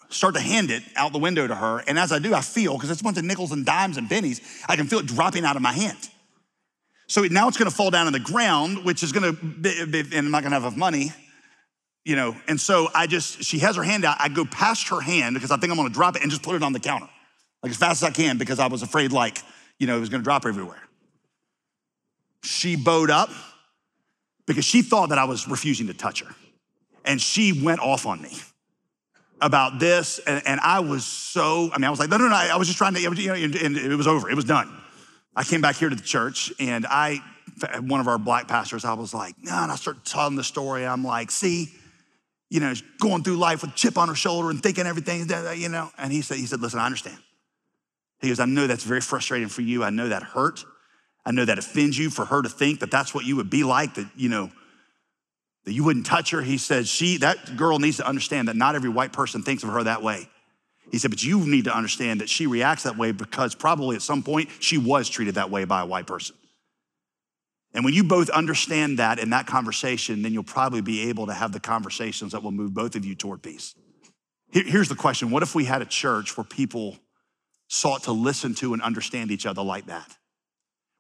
start 0.08 0.34
to 0.34 0.40
hand 0.40 0.70
it 0.70 0.82
out 0.96 1.12
the 1.12 1.18
window 1.18 1.46
to 1.46 1.54
her. 1.54 1.84
And 1.86 1.98
as 1.98 2.12
I 2.12 2.18
do, 2.18 2.32
I 2.32 2.40
feel, 2.40 2.74
because 2.74 2.90
it's 2.90 3.02
a 3.02 3.04
bunch 3.04 3.18
of 3.18 3.24
nickels 3.24 3.52
and 3.52 3.66
dimes 3.66 3.98
and 3.98 4.08
pennies, 4.08 4.40
I 4.66 4.76
can 4.76 4.86
feel 4.86 5.00
it 5.00 5.06
dropping 5.06 5.44
out 5.44 5.56
of 5.56 5.62
my 5.62 5.72
hand. 5.72 5.98
So 7.14 7.22
now 7.22 7.46
it's 7.46 7.56
going 7.56 7.70
to 7.70 7.76
fall 7.76 7.92
down 7.92 8.08
on 8.08 8.12
the 8.12 8.18
ground, 8.18 8.84
which 8.84 9.04
is 9.04 9.12
going 9.12 9.36
to, 9.36 9.42
be, 9.86 10.00
and 10.00 10.14
I'm 10.14 10.30
not 10.32 10.42
going 10.42 10.50
to 10.50 10.58
have 10.58 10.64
enough 10.64 10.76
money 10.76 11.12
you 12.04 12.16
know, 12.16 12.36
and 12.48 12.60
so 12.60 12.88
I 12.94 13.06
just, 13.06 13.42
she 13.42 13.60
has 13.60 13.76
her 13.76 13.82
hand 13.82 14.04
out. 14.04 14.16
I 14.20 14.28
go 14.28 14.44
past 14.44 14.88
her 14.88 15.00
hand 15.00 15.34
because 15.34 15.50
I 15.50 15.56
think 15.56 15.70
I'm 15.70 15.76
gonna 15.78 15.88
drop 15.88 16.16
it 16.16 16.22
and 16.22 16.30
just 16.30 16.42
put 16.42 16.54
it 16.54 16.62
on 16.62 16.72
the 16.72 16.80
counter, 16.80 17.08
like 17.62 17.70
as 17.70 17.78
fast 17.78 18.02
as 18.02 18.08
I 18.08 18.12
can 18.12 18.36
because 18.36 18.58
I 18.58 18.66
was 18.66 18.82
afraid, 18.82 19.12
like, 19.12 19.38
you 19.78 19.86
know, 19.86 19.96
it 19.96 20.00
was 20.00 20.10
gonna 20.10 20.22
drop 20.22 20.44
everywhere. 20.44 20.82
She 22.42 22.76
bowed 22.76 23.10
up 23.10 23.30
because 24.46 24.66
she 24.66 24.82
thought 24.82 25.08
that 25.08 25.18
I 25.18 25.24
was 25.24 25.48
refusing 25.48 25.86
to 25.86 25.94
touch 25.94 26.20
her. 26.20 26.34
And 27.06 27.20
she 27.20 27.58
went 27.58 27.80
off 27.80 28.06
on 28.06 28.20
me 28.20 28.36
about 29.40 29.78
this. 29.78 30.18
And, 30.18 30.42
and 30.46 30.60
I 30.60 30.80
was 30.80 31.06
so, 31.06 31.70
I 31.72 31.78
mean, 31.78 31.84
I 31.84 31.90
was 31.90 31.98
like, 31.98 32.10
no, 32.10 32.18
no, 32.18 32.28
no, 32.28 32.34
I 32.34 32.56
was 32.56 32.66
just 32.66 32.76
trying 32.76 32.94
to, 32.94 33.00
you 33.00 33.10
know, 33.28 33.34
and 33.34 33.76
it 33.76 33.96
was 33.96 34.06
over, 34.06 34.28
it 34.28 34.36
was 34.36 34.44
done. 34.44 34.70
I 35.36 35.44
came 35.44 35.60
back 35.60 35.76
here 35.76 35.88
to 35.88 35.96
the 35.96 36.02
church 36.02 36.52
and 36.60 36.86
I, 36.86 37.20
one 37.80 38.00
of 38.00 38.08
our 38.08 38.18
black 38.18 38.48
pastors, 38.48 38.84
I 38.84 38.94
was 38.94 39.12
like, 39.14 39.34
no, 39.42 39.52
and 39.52 39.70
I 39.70 39.76
started 39.76 40.04
telling 40.04 40.36
the 40.36 40.44
story. 40.44 40.86
I'm 40.86 41.04
like, 41.04 41.30
see, 41.30 41.68
you 42.50 42.60
know, 42.60 42.72
going 43.00 43.22
through 43.22 43.36
life 43.36 43.62
with 43.62 43.74
chip 43.74 43.98
on 43.98 44.08
her 44.08 44.14
shoulder 44.14 44.50
and 44.50 44.62
thinking 44.62 44.86
everything, 44.86 45.28
you 45.56 45.68
know. 45.68 45.90
And 45.98 46.12
he 46.12 46.22
said, 46.22 46.36
he 46.36 46.46
said, 46.46 46.60
listen, 46.60 46.78
I 46.78 46.86
understand. 46.86 47.18
He 48.20 48.28
goes, 48.28 48.40
I 48.40 48.44
know 48.44 48.66
that's 48.66 48.84
very 48.84 49.00
frustrating 49.00 49.48
for 49.48 49.62
you. 49.62 49.82
I 49.82 49.90
know 49.90 50.08
that 50.08 50.22
hurt. 50.22 50.64
I 51.26 51.32
know 51.32 51.44
that 51.44 51.58
offends 51.58 51.98
you 51.98 52.10
for 52.10 52.24
her 52.24 52.42
to 52.42 52.48
think 52.48 52.80
that 52.80 52.90
that's 52.90 53.14
what 53.14 53.24
you 53.24 53.36
would 53.36 53.50
be 53.50 53.64
like, 53.64 53.94
that, 53.94 54.08
you 54.14 54.28
know, 54.28 54.50
that 55.64 55.72
you 55.72 55.82
wouldn't 55.82 56.06
touch 56.06 56.30
her. 56.30 56.42
He 56.42 56.58
said, 56.58 56.86
she, 56.86 57.16
that 57.18 57.56
girl 57.56 57.78
needs 57.78 57.96
to 57.96 58.06
understand 58.06 58.48
that 58.48 58.56
not 58.56 58.74
every 58.74 58.90
white 58.90 59.12
person 59.12 59.42
thinks 59.42 59.62
of 59.62 59.70
her 59.70 59.82
that 59.82 60.02
way. 60.02 60.28
He 60.90 60.98
said, 60.98 61.10
but 61.10 61.22
you 61.22 61.40
need 61.40 61.64
to 61.64 61.76
understand 61.76 62.20
that 62.20 62.28
she 62.28 62.46
reacts 62.46 62.84
that 62.84 62.96
way 62.96 63.12
because 63.12 63.54
probably 63.54 63.96
at 63.96 64.02
some 64.02 64.22
point 64.22 64.48
she 64.60 64.78
was 64.78 65.08
treated 65.08 65.34
that 65.36 65.50
way 65.50 65.64
by 65.64 65.80
a 65.80 65.86
white 65.86 66.06
person. 66.06 66.36
And 67.72 67.84
when 67.84 67.92
you 67.92 68.04
both 68.04 68.30
understand 68.30 69.00
that 69.00 69.18
in 69.18 69.30
that 69.30 69.46
conversation, 69.46 70.22
then 70.22 70.32
you'll 70.32 70.44
probably 70.44 70.80
be 70.80 71.08
able 71.08 71.26
to 71.26 71.34
have 71.34 71.52
the 71.52 71.58
conversations 71.58 72.32
that 72.32 72.42
will 72.42 72.52
move 72.52 72.72
both 72.72 72.94
of 72.94 73.04
you 73.04 73.16
toward 73.16 73.42
peace. 73.42 73.74
Here's 74.52 74.88
the 74.88 74.94
question 74.94 75.30
What 75.30 75.42
if 75.42 75.56
we 75.56 75.64
had 75.64 75.82
a 75.82 75.86
church 75.86 76.36
where 76.36 76.44
people 76.44 76.96
sought 77.66 78.04
to 78.04 78.12
listen 78.12 78.54
to 78.54 78.72
and 78.72 78.82
understand 78.82 79.32
each 79.32 79.46
other 79.46 79.62
like 79.62 79.86
that? 79.86 80.16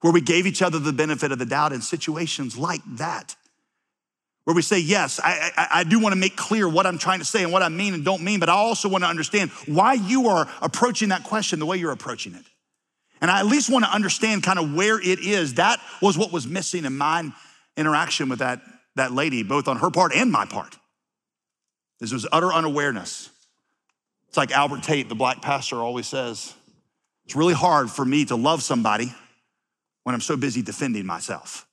Where 0.00 0.12
we 0.12 0.20
gave 0.20 0.46
each 0.46 0.60
other 0.60 0.80
the 0.80 0.92
benefit 0.92 1.30
of 1.30 1.38
the 1.38 1.46
doubt 1.46 1.72
in 1.72 1.80
situations 1.80 2.58
like 2.58 2.82
that? 2.96 3.36
Where 4.44 4.54
we 4.54 4.62
say, 4.62 4.78
Yes, 4.78 5.20
I, 5.22 5.50
I, 5.56 5.68
I, 5.80 5.84
do 5.84 5.98
want 5.98 6.12
to 6.12 6.18
make 6.18 6.36
clear 6.36 6.68
what 6.68 6.86
I'm 6.86 6.98
trying 6.98 7.18
to 7.18 7.24
say 7.24 7.42
and 7.42 7.52
what 7.52 7.62
I 7.62 7.68
mean 7.68 7.94
and 7.94 8.04
don't 8.04 8.22
mean, 8.22 8.40
but 8.40 8.48
I 8.48 8.52
also 8.52 8.88
want 8.88 9.04
to 9.04 9.08
understand 9.08 9.50
why 9.66 9.94
you 9.94 10.28
are 10.28 10.48
approaching 10.60 11.08
that 11.08 11.24
question 11.24 11.58
the 11.58 11.66
way 11.66 11.76
you're 11.76 11.92
approaching 11.92 12.34
it. 12.34 12.44
And 13.20 13.30
I 13.30 13.40
at 13.40 13.46
least 13.46 13.70
want 13.70 13.84
to 13.84 13.90
understand 13.90 14.42
kind 14.42 14.58
of 14.58 14.74
where 14.74 15.00
it 15.00 15.18
is. 15.20 15.54
That 15.54 15.80
was 16.02 16.18
what 16.18 16.30
was 16.30 16.46
missing 16.46 16.84
in 16.84 16.96
my 16.96 17.32
interaction 17.76 18.28
with 18.28 18.40
that, 18.40 18.60
that 18.96 19.12
lady, 19.12 19.42
both 19.42 19.66
on 19.66 19.78
her 19.78 19.90
part 19.90 20.12
and 20.14 20.30
my 20.30 20.44
part. 20.44 20.76
This 22.00 22.12
was 22.12 22.26
utter 22.30 22.52
unawareness. 22.52 23.30
It's 24.28 24.36
like 24.36 24.50
Albert 24.50 24.82
Tate, 24.82 25.08
the 25.08 25.14
black 25.14 25.40
pastor, 25.40 25.76
always 25.76 26.06
says 26.06 26.52
it's 27.24 27.36
really 27.36 27.54
hard 27.54 27.90
for 27.90 28.04
me 28.04 28.26
to 28.26 28.36
love 28.36 28.62
somebody 28.62 29.14
when 30.02 30.14
I'm 30.14 30.20
so 30.20 30.36
busy 30.36 30.60
defending 30.60 31.06
myself. 31.06 31.66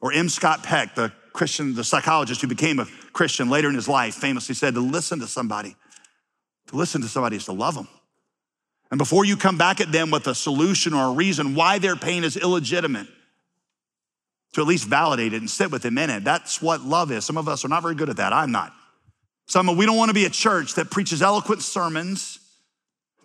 Or 0.00 0.12
M. 0.12 0.28
Scott 0.28 0.62
Peck, 0.62 0.94
the 0.94 1.12
Christian, 1.32 1.74
the 1.74 1.84
psychologist 1.84 2.40
who 2.40 2.48
became 2.48 2.78
a 2.78 2.86
Christian 3.12 3.48
later 3.50 3.68
in 3.68 3.74
his 3.74 3.88
life, 3.88 4.14
famously 4.14 4.54
said 4.54 4.74
to 4.74 4.80
listen 4.80 5.20
to 5.20 5.26
somebody, 5.26 5.76
to 6.68 6.76
listen 6.76 7.00
to 7.02 7.08
somebody 7.08 7.36
is 7.36 7.44
to 7.46 7.52
love 7.52 7.74
them. 7.74 7.88
And 8.90 8.98
before 8.98 9.24
you 9.24 9.36
come 9.36 9.58
back 9.58 9.80
at 9.80 9.92
them 9.92 10.10
with 10.10 10.26
a 10.26 10.34
solution 10.34 10.94
or 10.94 11.10
a 11.10 11.12
reason 11.12 11.54
why 11.54 11.78
their 11.78 11.96
pain 11.96 12.24
is 12.24 12.36
illegitimate, 12.36 13.06
to 14.54 14.62
at 14.62 14.66
least 14.66 14.88
validate 14.88 15.32
it 15.32 15.40
and 15.40 15.50
sit 15.50 15.70
with 15.70 15.82
them 15.82 15.98
in 15.98 16.10
it. 16.10 16.24
That's 16.24 16.62
what 16.62 16.80
love 16.80 17.12
is. 17.12 17.24
Some 17.24 17.36
of 17.36 17.48
us 17.48 17.64
are 17.64 17.68
not 17.68 17.82
very 17.82 17.94
good 17.94 18.08
at 18.08 18.16
that. 18.16 18.32
I'm 18.32 18.50
not. 18.50 18.72
Some 19.46 19.68
of 19.68 19.76
we 19.76 19.86
don't 19.86 19.96
want 19.96 20.10
to 20.10 20.14
be 20.14 20.24
a 20.24 20.30
church 20.30 20.74
that 20.74 20.90
preaches 20.90 21.22
eloquent 21.22 21.62
sermons 21.62 22.38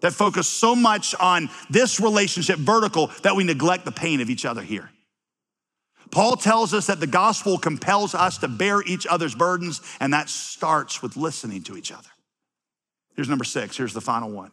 that 0.01 0.13
focus 0.13 0.47
so 0.47 0.75
much 0.75 1.15
on 1.15 1.49
this 1.69 1.99
relationship 1.99 2.59
vertical 2.59 3.07
that 3.23 3.35
we 3.35 3.43
neglect 3.43 3.85
the 3.85 3.91
pain 3.91 4.19
of 4.19 4.29
each 4.29 4.45
other 4.45 4.61
here. 4.61 4.89
Paul 6.13 6.35
tells 6.35 6.75
us 6.75 6.85
that 6.87 6.99
the 6.99 7.07
gospel 7.07 7.57
compels 7.57 8.13
us 8.13 8.37
to 8.37 8.47
bear 8.47 8.83
each 8.83 9.07
other's 9.07 9.33
burdens, 9.33 9.81
and 9.99 10.13
that 10.13 10.29
starts 10.29 11.01
with 11.01 11.17
listening 11.17 11.63
to 11.63 11.75
each 11.75 11.91
other. 11.91 12.07
Here's 13.15 13.27
number 13.27 13.43
six. 13.43 13.75
Here's 13.75 13.93
the 13.93 14.01
final 14.01 14.29
one 14.29 14.51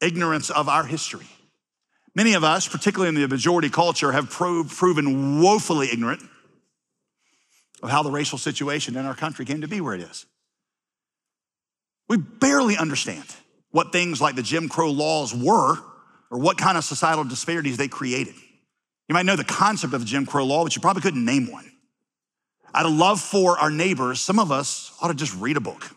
ignorance 0.00 0.50
of 0.50 0.68
our 0.68 0.84
history. 0.84 1.26
Many 2.14 2.32
of 2.32 2.44
us, 2.44 2.66
particularly 2.66 3.10
in 3.10 3.14
the 3.14 3.28
majority 3.28 3.68
culture, 3.68 4.12
have 4.12 4.30
proved, 4.30 4.74
proven 4.74 5.40
woefully 5.42 5.90
ignorant 5.92 6.22
of 7.82 7.90
how 7.90 8.02
the 8.02 8.10
racial 8.10 8.38
situation 8.38 8.96
in 8.96 9.04
our 9.04 9.14
country 9.14 9.44
came 9.44 9.60
to 9.60 9.68
be 9.68 9.82
where 9.82 9.94
it 9.94 10.00
is. 10.00 10.24
We 12.08 12.16
barely 12.16 12.76
understand 12.76 13.24
what 13.70 13.92
things 13.92 14.20
like 14.20 14.34
the 14.34 14.42
Jim 14.42 14.70
Crow 14.70 14.90
laws 14.90 15.34
were 15.34 15.76
or 16.30 16.38
what 16.38 16.56
kind 16.56 16.78
of 16.78 16.84
societal 16.84 17.24
disparities 17.24 17.76
they 17.76 17.88
created. 17.88 18.34
You 19.08 19.14
might 19.14 19.26
know 19.26 19.36
the 19.36 19.44
concept 19.44 19.94
of 19.94 20.04
Jim 20.04 20.26
Crow 20.26 20.44
law, 20.44 20.64
but 20.64 20.74
you 20.74 20.82
probably 20.82 21.02
couldn't 21.02 21.24
name 21.24 21.50
one. 21.50 21.70
Out 22.74 22.86
of 22.86 22.92
love 22.92 23.20
for 23.20 23.58
our 23.58 23.70
neighbors, 23.70 24.20
some 24.20 24.38
of 24.38 24.50
us 24.50 24.92
ought 25.00 25.08
to 25.08 25.14
just 25.14 25.34
read 25.36 25.56
a 25.56 25.60
book 25.60 25.96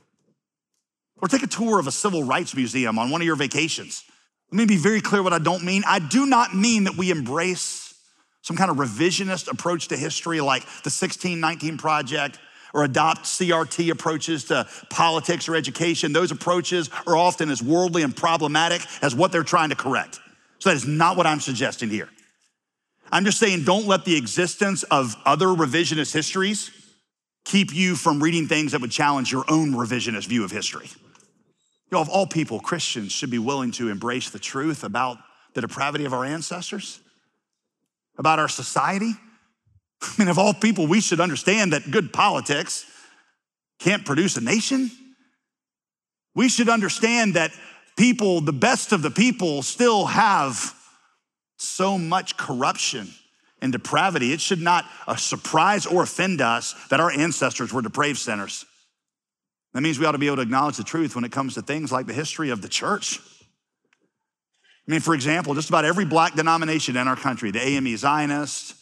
or 1.22 1.28
take 1.28 1.43
a 1.43 1.48
tour 1.48 1.80
of 1.80 1.88
a 1.88 1.91
civil 1.91 2.24
rights 2.24 2.56
museum 2.56 2.98
on 2.98 3.10
one 3.10 3.22
of 3.22 3.26
your 3.26 3.36
vacations. 3.36 4.04
Let 4.52 4.58
me 4.58 4.65
be 4.65 4.78
very 4.78 5.02
clear 5.02 5.22
what 5.22 5.34
I 5.34 5.39
don't 5.39 5.63
mean. 5.63 5.84
I 5.86 6.00
do 6.00 6.26
not 6.26 6.56
mean 6.56 6.86
that 6.86 6.95
we 6.95 7.12
embrace 7.12 7.93
some 8.41 8.56
kind 8.56 8.72
of 8.72 8.78
revisionist 8.78 9.52
approach 9.52 9.89
to 9.89 9.98
history 9.98 10.41
like 10.41 10.63
the 10.63 10.89
1619 10.89 11.78
Project 11.78 12.39
or 12.74 12.84
adopt 12.84 13.24
CRT 13.24 13.91
approaches 13.91 14.45
to 14.45 14.67
politics 14.89 15.50
or 15.50 15.56
education. 15.56 16.13
Those 16.13 16.32
approaches 16.32 16.89
are 17.06 17.17
often 17.17 17.50
as 17.50 17.62
worldly 17.62 18.04
and 18.04 18.15
problematic 18.15 18.82
as 19.02 19.13
what 19.13 19.32
they're 19.32 19.43
trying 19.43 19.69
to 19.69 19.76
correct. 19.76 20.19
So 20.60 20.69
that 20.69 20.76
is 20.76 20.88
not 20.88 21.17
what 21.17 21.26
I'm 21.26 21.39
suggesting 21.39 21.89
here. 21.89 22.10
I'm 23.12 23.26
just 23.26 23.39
saying, 23.39 23.63
don't 23.63 23.88
let 23.88 24.06
the 24.06 24.15
existence 24.15 24.84
of 24.84 25.15
other 25.26 25.48
revisionist 25.48 26.13
histories 26.13 26.72
keep 27.45 27.74
you 27.74 27.95
from 27.95 28.22
reading 28.22 28.48
things 28.48 28.74
that 28.74 28.82
would 28.82 28.91
challenge 28.91 29.32
your 29.32 29.45
own 29.50 29.74
revisionist 29.74 30.28
view 30.28 30.43
of 30.43 30.52
history. 30.52 30.88
You 30.88 31.95
know, 31.95 32.02
of 32.02 32.10
all 32.10 32.28
people, 32.28 32.60
Christians 32.60 33.12
should 33.12 33.32
be 33.32 33.39
willing 33.39 33.72
to 33.72 33.89
embrace 33.89 34.30
the 34.30 34.38
truth 34.38 34.84
about 34.84 35.17
the 35.56 35.62
depravity 35.62 36.06
of 36.06 36.13
our 36.13 36.24
ancestors, 36.24 37.00
about 38.17 38.38
our 38.38 38.50
society. 38.50 39.13
I 40.02 40.13
mean, 40.19 40.28
of 40.28 40.38
all 40.38 40.54
people, 40.54 40.86
we 40.86 41.02
should 41.02 41.19
understand 41.19 41.74
that 41.74 41.89
good 41.89 42.13
politics 42.13 42.86
can't 43.80 44.06
produce 44.06 44.38
a 44.38 44.41
nation. 44.41 44.91
We 46.36 46.48
should 46.48 46.69
understand 46.69 47.34
that 47.34 47.52
people, 47.98 48.41
the 48.41 48.54
best 48.54 48.91
of 48.91 49.02
the 49.02 49.10
people, 49.10 49.63
still 49.63 50.06
have 50.06 50.76
so 51.60 51.98
much 51.98 52.38
corruption 52.38 53.10
and 53.62 53.72
depravity, 53.72 54.32
it 54.32 54.41
should 54.41 54.62
not 54.62 54.86
uh, 55.08 55.15
surprise 55.15 55.86
or 55.86 56.04
offend 56.04 56.41
us 56.41 56.74
that 56.89 57.00
our 57.00 57.12
ancestors 57.12 57.74
were 57.74 57.82
depraved 57.82 58.17
sinners. 58.17 58.65
That 59.74 59.82
means 59.82 60.00
we 60.00 60.06
ought 60.06 60.13
to 60.13 60.17
be 60.17 60.28
able 60.28 60.38
to 60.38 60.41
acknowledge 60.41 60.78
the 60.78 60.84
truth 60.84 61.15
when 61.15 61.26
it 61.26 61.32
comes 61.32 61.54
to 61.56 61.62
things 61.62 61.91
like 61.91 62.08
the 62.08 62.13
history 62.13 62.50
of 62.50 62.62
the 62.62 62.69
church. 62.69 63.19
I 64.88 64.91
mean, 64.91 65.02
for 65.02 65.13
example, 65.13 65.54
just 65.54 65.69
about 65.69 65.86
every 65.86 66.06
black 66.06 66.34
denomination 66.34 66.98
in 66.98 67.08
our 67.08 67.15
country, 67.15 67.52
the 67.52 67.62
AME 67.62 67.95
Zionists, 67.98 68.74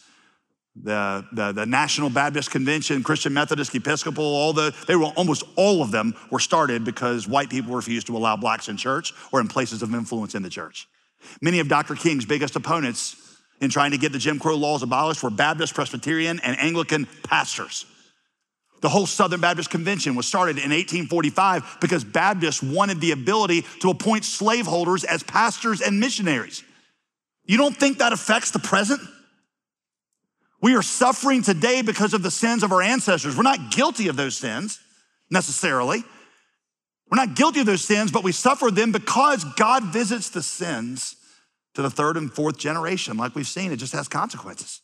the, 0.74 1.26
the, 1.32 1.52
the, 1.52 1.66
National 1.66 2.08
Baptist 2.08 2.52
Convention, 2.52 3.02
Christian 3.02 3.34
Methodist, 3.34 3.74
Episcopal, 3.74 4.24
all 4.24 4.52
the, 4.52 4.74
they 4.86 4.94
were 4.94 5.06
almost 5.16 5.42
all 5.56 5.82
of 5.82 5.90
them 5.90 6.14
were 6.30 6.38
started 6.38 6.84
because 6.84 7.26
white 7.26 7.50
people 7.50 7.74
refused 7.74 8.06
to 8.06 8.16
allow 8.16 8.36
blacks 8.36 8.68
in 8.68 8.76
church 8.76 9.12
or 9.32 9.40
in 9.40 9.48
places 9.48 9.82
of 9.82 9.92
influence 9.92 10.36
in 10.36 10.42
the 10.42 10.48
church. 10.48 10.88
Many 11.40 11.60
of 11.60 11.68
Dr. 11.68 11.94
King's 11.94 12.24
biggest 12.24 12.56
opponents 12.56 13.16
in 13.60 13.70
trying 13.70 13.90
to 13.90 13.98
get 13.98 14.12
the 14.12 14.18
Jim 14.18 14.38
Crow 14.38 14.56
laws 14.56 14.82
abolished 14.82 15.22
were 15.22 15.30
Baptist, 15.30 15.74
Presbyterian, 15.74 16.40
and 16.40 16.58
Anglican 16.58 17.06
pastors. 17.24 17.86
The 18.80 18.88
whole 18.88 19.06
Southern 19.06 19.40
Baptist 19.40 19.70
Convention 19.70 20.14
was 20.14 20.26
started 20.26 20.56
in 20.56 20.70
1845 20.70 21.78
because 21.80 22.04
Baptists 22.04 22.62
wanted 22.62 23.00
the 23.00 23.10
ability 23.10 23.64
to 23.80 23.90
appoint 23.90 24.24
slaveholders 24.24 25.02
as 25.02 25.22
pastors 25.22 25.80
and 25.80 25.98
missionaries. 25.98 26.62
You 27.44 27.56
don't 27.56 27.76
think 27.76 27.98
that 27.98 28.12
affects 28.12 28.52
the 28.52 28.60
present? 28.60 29.00
We 30.60 30.76
are 30.76 30.82
suffering 30.82 31.42
today 31.42 31.82
because 31.82 32.14
of 32.14 32.22
the 32.22 32.30
sins 32.30 32.62
of 32.62 32.72
our 32.72 32.82
ancestors. 32.82 33.36
We're 33.36 33.42
not 33.42 33.70
guilty 33.70 34.08
of 34.08 34.16
those 34.16 34.36
sins 34.36 34.78
necessarily. 35.30 36.04
We're 37.10 37.16
not 37.16 37.34
guilty 37.34 37.60
of 37.60 37.66
those 37.66 37.84
sins, 37.84 38.10
but 38.10 38.22
we 38.22 38.32
suffer 38.32 38.70
them 38.70 38.92
because 38.92 39.44
God 39.56 39.84
visits 39.84 40.28
the 40.28 40.42
sins 40.42 41.16
to 41.74 41.82
the 41.82 41.90
third 41.90 42.16
and 42.16 42.32
fourth 42.32 42.58
generation. 42.58 43.16
Like 43.16 43.34
we've 43.34 43.46
seen, 43.46 43.72
it 43.72 43.76
just 43.76 43.94
has 43.94 44.08
consequences. 44.08 44.82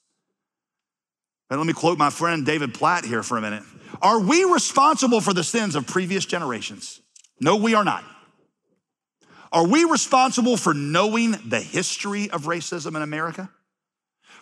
And 1.50 1.60
let 1.60 1.66
me 1.66 1.74
quote 1.74 1.98
my 1.98 2.10
friend 2.10 2.46
David 2.46 2.72
Platt 2.72 3.04
here 3.04 3.22
for 3.22 3.36
a 3.36 3.40
minute. 3.40 3.62
Are 4.00 4.20
we 4.20 4.44
responsible 4.44 5.20
for 5.20 5.34
the 5.34 5.44
sins 5.44 5.76
of 5.76 5.86
previous 5.86 6.24
generations? 6.24 7.00
No, 7.40 7.56
we 7.56 7.74
are 7.74 7.84
not. 7.84 8.04
Are 9.52 9.66
we 9.66 9.84
responsible 9.84 10.56
for 10.56 10.74
knowing 10.74 11.32
the 11.46 11.60
history 11.60 12.30
of 12.30 12.44
racism 12.44 12.96
in 12.96 13.02
America? 13.02 13.50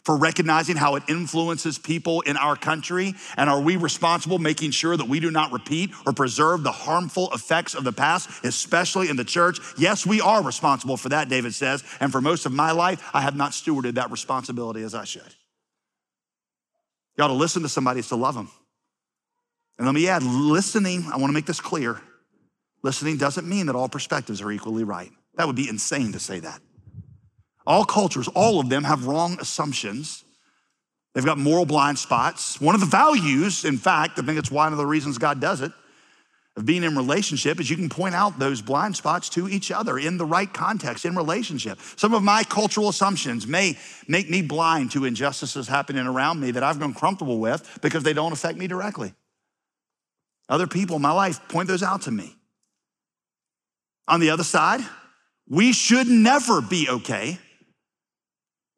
For 0.05 0.17
recognizing 0.17 0.77
how 0.77 0.97
it 0.97 1.05
influences 1.09 1.79
people 1.79 2.23
in 2.23 2.37
our 2.37 2.57
country? 2.57 3.15
And 3.37 3.49
are 3.49 3.61
we 3.61 3.77
responsible 3.77 4.38
making 4.38 4.73
sure 4.73 4.97
that 4.97 5.09
we 5.09 5.21
do 5.21 5.31
not 5.31 5.53
repeat 5.53 5.91
or 6.07 6.12
preserve 6.12 6.62
the 6.62 6.73
harmful 6.73 7.31
effects 7.33 7.75
of 7.75 7.85
the 7.85 7.93
past, 7.93 8.45
especially 8.45 9.09
in 9.09 9.17
the 9.17 9.25
church? 9.25 9.59
Yes, 9.79 10.07
we 10.07 10.21
are 10.21 10.43
responsible 10.43 10.97
for 10.97 11.11
that, 11.11 11.29
David 11.29 11.55
says. 11.55 11.85
And 12.01 12.11
for 12.11 12.21
most 12.21 12.47
of 12.47 12.53
my 12.53 12.73
life, 12.73 13.03
I 13.15 13.21
have 13.21 13.37
not 13.37 13.53
stewarded 13.53 13.95
that 13.95 14.11
responsibility 14.11 14.83
as 14.83 14.95
I 14.95 15.05
should. 15.05 15.35
You 17.17 17.25
ought 17.25 17.29
to 17.29 17.35
listen 17.35 17.62
to 17.62 17.69
somebody 17.69 18.01
is 18.01 18.09
to 18.09 18.17
love 18.17 18.35
them. 18.35 18.51
And 19.79 19.87
let 19.87 19.95
me 19.95 20.09
add 20.09 20.23
listening, 20.23 21.07
I 21.12 21.17
want 21.17 21.31
to 21.31 21.35
make 21.35 21.47
this 21.47 21.61
clear. 21.61 22.01
Listening 22.83 23.17
doesn't 23.17 23.49
mean 23.49 23.67
that 23.67 23.77
all 23.77 23.88
perspectives 23.88 24.41
are 24.43 24.51
equally 24.51 24.85
right. 24.85 25.11
That 25.37 25.47
would 25.47 25.57
be 25.57 25.69
insane 25.69 26.12
to 26.12 26.19
say 26.19 26.41
that. 26.41 26.61
All 27.66 27.85
cultures, 27.85 28.29
all 28.29 28.61
of 28.61 28.68
them 28.68 28.85
have 28.85 29.07
wrong 29.07 29.38
assumptions. 29.40 30.25
They've 31.14 31.25
got 31.25 31.38
moral 31.38 31.66
blind 31.66 31.98
spots. 31.98 32.61
One 32.61 32.75
of 32.75 32.81
the 32.81 32.87
values, 32.87 33.64
in 33.64 33.79
fact, 33.79 34.18
I 34.18 34.22
think 34.22 34.38
it's 34.38 34.51
one 34.51 34.72
of 34.72 34.79
the 34.79 34.87
reasons 34.87 35.18
God 35.18 35.40
does 35.40 35.61
it, 35.61 35.72
of 36.57 36.66
being 36.66 36.83
in 36.83 36.96
relationship 36.96 37.61
is 37.61 37.70
you 37.70 37.77
can 37.77 37.88
point 37.88 38.14
out 38.14 38.38
those 38.38 38.61
blind 38.61 38.94
spots 38.94 39.31
to 39.31 39.48
each 39.48 39.70
other 39.70 39.98
in 39.98 40.18
the 40.18 40.27
right 40.27 40.53
context, 40.53 41.05
in 41.05 41.16
relationship. 41.16 41.79
Some 41.96 42.12
of 42.12 42.22
my 42.22 42.44
cultural 42.44 42.90
assumptions 42.90 43.46
may 43.46 43.79
make 44.07 44.29
me 44.29 44.42
blind 44.42 44.90
to 44.92 45.07
injustices 45.07 45.66
happening 45.66 46.07
around 46.07 46.40
me 46.40 46.51
that 46.51 46.62
I've 46.62 46.79
grown 46.79 46.92
comfortable 46.92 47.38
with 47.38 47.79
because 47.81 48.03
they 48.03 48.12
don't 48.12 48.33
affect 48.33 48.59
me 48.59 48.66
directly. 48.66 49.14
Other 50.48 50.66
people 50.66 50.96
in 50.96 51.03
my 51.03 51.12
life 51.12 51.40
point 51.48 51.68
those 51.68 51.83
out 51.83 52.03
to 52.03 52.11
me. 52.11 52.37
On 54.09 54.20
the 54.20 54.31
other 54.31 54.44
side, 54.44 54.81
we 55.48 55.72
should 55.72 56.07
never 56.07 56.61
be 56.61 56.88
okay 56.88 57.38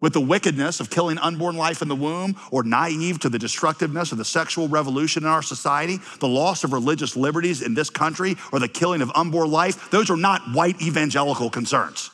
with 0.05 0.13
the 0.13 0.21
wickedness 0.21 0.81
of 0.81 0.91
killing 0.91 1.17
unborn 1.17 1.57
life 1.57 1.81
in 1.81 1.89
the 1.89 1.97
womb 1.97 2.37
or 2.51 2.63
naive 2.63 3.19
to 3.19 3.31
the 3.31 3.39
destructiveness 3.39 4.13
of 4.13 4.19
the 4.19 4.25
sexual 4.25 4.69
revolution 4.69 5.23
in 5.23 5.29
our 5.31 5.41
society, 5.41 5.99
the 6.21 6.29
loss 6.29 6.63
of 6.63 6.75
religious 6.75 7.17
liberties 7.17 7.63
in 7.63 7.73
this 7.73 7.89
country, 7.89 8.37
or 8.53 8.59
the 8.59 8.69
killing 8.69 9.01
of 9.01 9.11
unborn 9.15 9.51
life, 9.51 9.91
those 9.91 10.11
are 10.11 10.17
not 10.19 10.43
white 10.53 10.79
evangelical 10.83 11.49
concerns. 11.49 12.11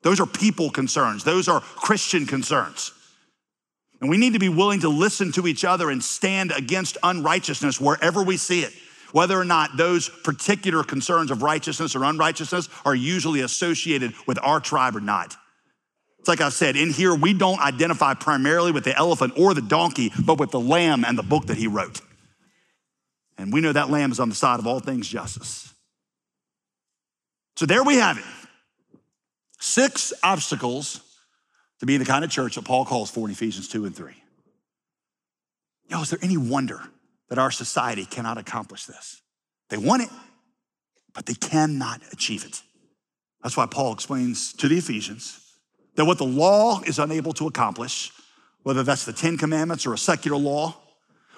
Those 0.00 0.20
are 0.20 0.26
people 0.26 0.70
concerns. 0.70 1.22
Those 1.22 1.48
are 1.48 1.60
Christian 1.60 2.24
concerns. 2.24 2.92
And 4.00 4.08
we 4.08 4.16
need 4.16 4.32
to 4.32 4.38
be 4.38 4.48
willing 4.48 4.80
to 4.80 4.88
listen 4.88 5.30
to 5.32 5.46
each 5.46 5.66
other 5.66 5.90
and 5.90 6.02
stand 6.02 6.50
against 6.52 6.96
unrighteousness 7.02 7.78
wherever 7.78 8.22
we 8.22 8.38
see 8.38 8.62
it. 8.62 8.72
Whether 9.12 9.38
or 9.38 9.44
not 9.44 9.76
those 9.76 10.08
particular 10.08 10.82
concerns 10.82 11.30
of 11.30 11.42
righteousness 11.42 11.94
or 11.94 12.04
unrighteousness 12.04 12.70
are 12.86 12.94
usually 12.94 13.42
associated 13.42 14.14
with 14.26 14.38
our 14.42 14.60
tribe 14.60 14.96
or 14.96 15.02
not. 15.02 15.36
It's 16.28 16.40
like 16.40 16.46
I 16.46 16.50
said, 16.50 16.76
in 16.76 16.90
here, 16.90 17.14
we 17.14 17.32
don't 17.32 17.58
identify 17.58 18.12
primarily 18.12 18.70
with 18.70 18.84
the 18.84 18.94
elephant 18.94 19.32
or 19.38 19.54
the 19.54 19.62
donkey, 19.62 20.12
but 20.26 20.38
with 20.38 20.50
the 20.50 20.60
lamb 20.60 21.02
and 21.06 21.16
the 21.16 21.22
book 21.22 21.46
that 21.46 21.56
he 21.56 21.68
wrote. 21.68 22.02
And 23.38 23.50
we 23.50 23.62
know 23.62 23.72
that 23.72 23.88
lamb 23.88 24.12
is 24.12 24.20
on 24.20 24.28
the 24.28 24.34
side 24.34 24.60
of 24.60 24.66
all 24.66 24.78
things 24.78 25.08
justice. 25.08 25.72
So 27.56 27.64
there 27.64 27.82
we 27.82 27.94
have 27.96 28.18
it. 28.18 28.24
Six 29.58 30.12
obstacles 30.22 31.00
to 31.80 31.86
being 31.86 31.98
the 31.98 32.04
kind 32.04 32.22
of 32.22 32.30
church 32.30 32.56
that 32.56 32.66
Paul 32.66 32.84
calls 32.84 33.10
for 33.10 33.26
in 33.26 33.32
Ephesians 33.32 33.66
2 33.70 33.86
and 33.86 33.96
3. 33.96 34.12
Yo, 35.88 36.02
is 36.02 36.10
there 36.10 36.18
any 36.20 36.36
wonder 36.36 36.82
that 37.30 37.38
our 37.38 37.50
society 37.50 38.04
cannot 38.04 38.36
accomplish 38.36 38.84
this? 38.84 39.22
They 39.70 39.78
want 39.78 40.02
it, 40.02 40.10
but 41.14 41.24
they 41.24 41.32
cannot 41.32 42.02
achieve 42.12 42.44
it. 42.44 42.60
That's 43.42 43.56
why 43.56 43.64
Paul 43.64 43.94
explains 43.94 44.52
to 44.52 44.68
the 44.68 44.76
Ephesians 44.76 45.46
that 45.98 46.04
what 46.04 46.16
the 46.16 46.24
law 46.24 46.80
is 46.86 47.00
unable 47.00 47.32
to 47.32 47.48
accomplish, 47.48 48.12
whether 48.62 48.84
that's 48.84 49.04
the 49.04 49.12
Ten 49.12 49.36
Commandments 49.36 49.84
or 49.84 49.92
a 49.94 49.98
secular 49.98 50.36
law, 50.36 50.76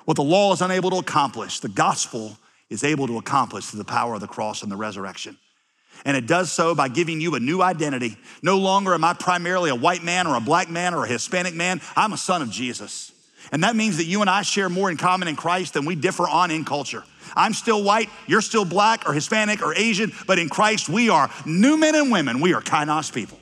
what 0.04 0.18
the 0.18 0.22
law 0.22 0.52
is 0.52 0.60
unable 0.60 0.90
to 0.90 0.98
accomplish, 0.98 1.60
the 1.60 1.68
gospel 1.70 2.36
is 2.68 2.84
able 2.84 3.06
to 3.06 3.16
accomplish 3.16 3.64
through 3.64 3.78
the 3.78 3.86
power 3.86 4.12
of 4.12 4.20
the 4.20 4.26
cross 4.26 4.62
and 4.62 4.70
the 4.70 4.76
resurrection. 4.76 5.38
And 6.04 6.14
it 6.14 6.26
does 6.26 6.52
so 6.52 6.74
by 6.74 6.88
giving 6.88 7.22
you 7.22 7.36
a 7.36 7.40
new 7.40 7.62
identity. 7.62 8.18
No 8.42 8.58
longer 8.58 8.92
am 8.92 9.02
I 9.02 9.14
primarily 9.14 9.70
a 9.70 9.74
white 9.74 10.02
man 10.02 10.26
or 10.26 10.34
a 10.34 10.40
black 10.40 10.68
man 10.68 10.92
or 10.92 11.06
a 11.06 11.08
Hispanic 11.08 11.54
man. 11.54 11.80
I'm 11.96 12.12
a 12.12 12.18
son 12.18 12.42
of 12.42 12.50
Jesus. 12.50 13.12
And 13.52 13.64
that 13.64 13.74
means 13.74 13.96
that 13.96 14.04
you 14.04 14.20
and 14.20 14.28
I 14.28 14.42
share 14.42 14.68
more 14.68 14.90
in 14.90 14.98
common 14.98 15.26
in 15.26 15.36
Christ 15.36 15.72
than 15.72 15.86
we 15.86 15.94
differ 15.94 16.28
on 16.28 16.50
in 16.50 16.66
culture. 16.66 17.02
I'm 17.34 17.54
still 17.54 17.82
white, 17.82 18.10
you're 18.26 18.42
still 18.42 18.66
black 18.66 19.08
or 19.08 19.14
Hispanic 19.14 19.62
or 19.62 19.72
Asian, 19.74 20.12
but 20.26 20.38
in 20.38 20.50
Christ 20.50 20.90
we 20.90 21.08
are 21.08 21.30
new 21.46 21.78
men 21.78 21.94
and 21.94 22.12
women. 22.12 22.42
We 22.42 22.52
are 22.52 22.60
kainos 22.60 23.10
people. 23.10 23.39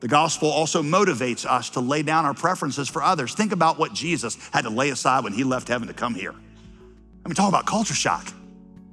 The 0.00 0.08
gospel 0.08 0.50
also 0.50 0.82
motivates 0.82 1.46
us 1.46 1.70
to 1.70 1.80
lay 1.80 2.02
down 2.02 2.26
our 2.26 2.34
preferences 2.34 2.88
for 2.88 3.02
others. 3.02 3.34
Think 3.34 3.52
about 3.52 3.78
what 3.78 3.94
Jesus 3.94 4.36
had 4.52 4.62
to 4.62 4.70
lay 4.70 4.90
aside 4.90 5.24
when 5.24 5.32
he 5.32 5.42
left 5.42 5.68
heaven 5.68 5.88
to 5.88 5.94
come 5.94 6.14
here. 6.14 6.32
I 6.32 7.28
mean, 7.28 7.34
talk 7.34 7.48
about 7.48 7.66
culture 7.66 7.94
shock. 7.94 8.26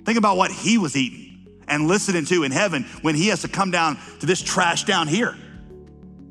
Think 0.06 0.18
about 0.18 0.38
what 0.38 0.52
he 0.52 0.78
was 0.78 0.96
eating 0.96 1.48
and 1.68 1.88
listening 1.88 2.26
to 2.26 2.44
in 2.44 2.52
heaven 2.52 2.84
when 3.02 3.16
he 3.16 3.28
has 3.28 3.42
to 3.42 3.48
come 3.48 3.70
down 3.72 3.98
to 4.20 4.26
this 4.26 4.42
trash 4.42 4.86
down 4.86 5.08
here. 5.08 5.38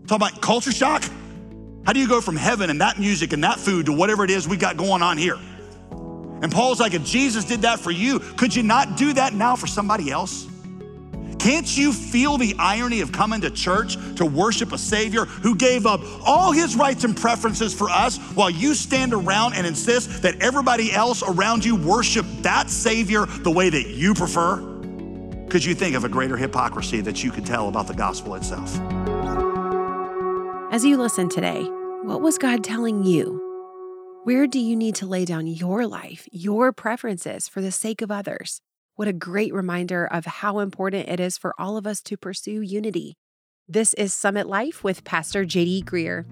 Talk 0.07 0.17
about 0.17 0.41
culture 0.41 0.73
shock. 0.73 1.05
How 1.85 1.93
do 1.93 2.01
you 2.01 2.09
go 2.09 2.21
from 2.21 2.37
heaven 2.37 2.71
and 2.71 2.81
that 2.81 2.99
music 2.99 3.33
and 3.33 3.45
that 3.45 3.59
food 3.59 3.87
to 3.87 3.93
whatever 3.93 4.25
it 4.25 4.31
is 4.31 4.49
we 4.49 4.57
got 4.57 4.77
going 4.77 5.03
on 5.03 5.19
here? 5.19 5.39
And 6.43 6.51
Paul's 6.51 6.81
like, 6.81 6.95
if 6.95 7.05
Jesus 7.05 7.45
did 7.45 7.63
that 7.63 7.79
for 7.79 7.91
you, 7.91 8.19
could 8.19 8.55
you 8.55 8.63
not 8.63 8.97
do 8.97 9.13
that 9.13 9.33
now 9.33 9.55
for 9.55 9.67
somebody 9.67 10.11
else? 10.11 10.47
Can't 11.43 11.77
you 11.77 11.93
feel 11.93 12.39
the 12.39 12.55
irony 12.57 13.01
of 13.01 13.11
coming 13.11 13.41
to 13.41 13.51
church 13.51 13.97
to 14.15 14.25
worship 14.25 14.71
a 14.71 14.79
Savior 14.79 15.25
who 15.25 15.57
gave 15.57 15.87
up 15.87 16.01
all 16.25 16.53
his 16.53 16.77
rights 16.77 17.03
and 17.03 17.17
preferences 17.17 17.75
for 17.75 17.91
us 17.91 18.17
while 18.37 18.49
you 18.49 18.75
stand 18.75 19.13
around 19.13 19.55
and 19.55 19.67
insist 19.67 20.23
that 20.23 20.41
everybody 20.41 20.93
else 20.93 21.21
around 21.25 21.65
you 21.65 21.75
worship 21.75 22.25
that 22.43 22.71
Savior 22.71 23.27
the 23.27 23.51
way 23.51 23.69
that 23.71 23.89
you 23.89 24.15
prefer? 24.15 24.59
Could 25.51 25.65
you 25.65 25.75
think 25.75 25.97
of 25.97 26.05
a 26.05 26.09
greater 26.09 26.37
hypocrisy 26.37 27.01
that 27.01 27.25
you 27.25 27.33
could 27.33 27.45
tell 27.45 27.67
about 27.67 27.89
the 27.89 27.95
gospel 27.95 28.37
itself? 28.37 28.79
As 30.73 30.85
you 30.85 30.97
listen 30.97 31.29
today, 31.29 31.65
what 32.05 32.21
was 32.21 32.39
God 32.39 32.63
telling 32.63 33.03
you? 33.03 33.41
Where 34.23 34.47
do 34.47 34.61
you 34.61 34.77
need 34.77 34.95
to 34.95 35.07
lay 35.07 35.25
down 35.25 35.49
your 35.49 35.89
life, 35.89 36.29
your 36.31 36.71
preferences 36.71 37.49
for 37.49 37.61
the 37.61 37.73
sake 37.73 38.01
of 38.01 38.13
others? 38.13 38.61
What 38.95 39.09
a 39.09 39.15
great 39.15 39.55
reminder 39.55 40.07
of 40.07 40.27
how 40.27 40.59
important 40.59 41.09
it 41.09 41.19
is 41.19 41.39
for 41.39 41.55
all 41.59 41.79
of 41.79 41.87
us 41.87 42.03
to 42.03 42.19
pursue 42.19 42.61
unity. 42.61 43.17
This 43.67 43.95
is 43.95 44.13
Summit 44.13 44.47
Life 44.47 44.85
with 44.85 45.03
Pastor 45.03 45.47
JD 45.47 45.85
Greear. 45.85 46.27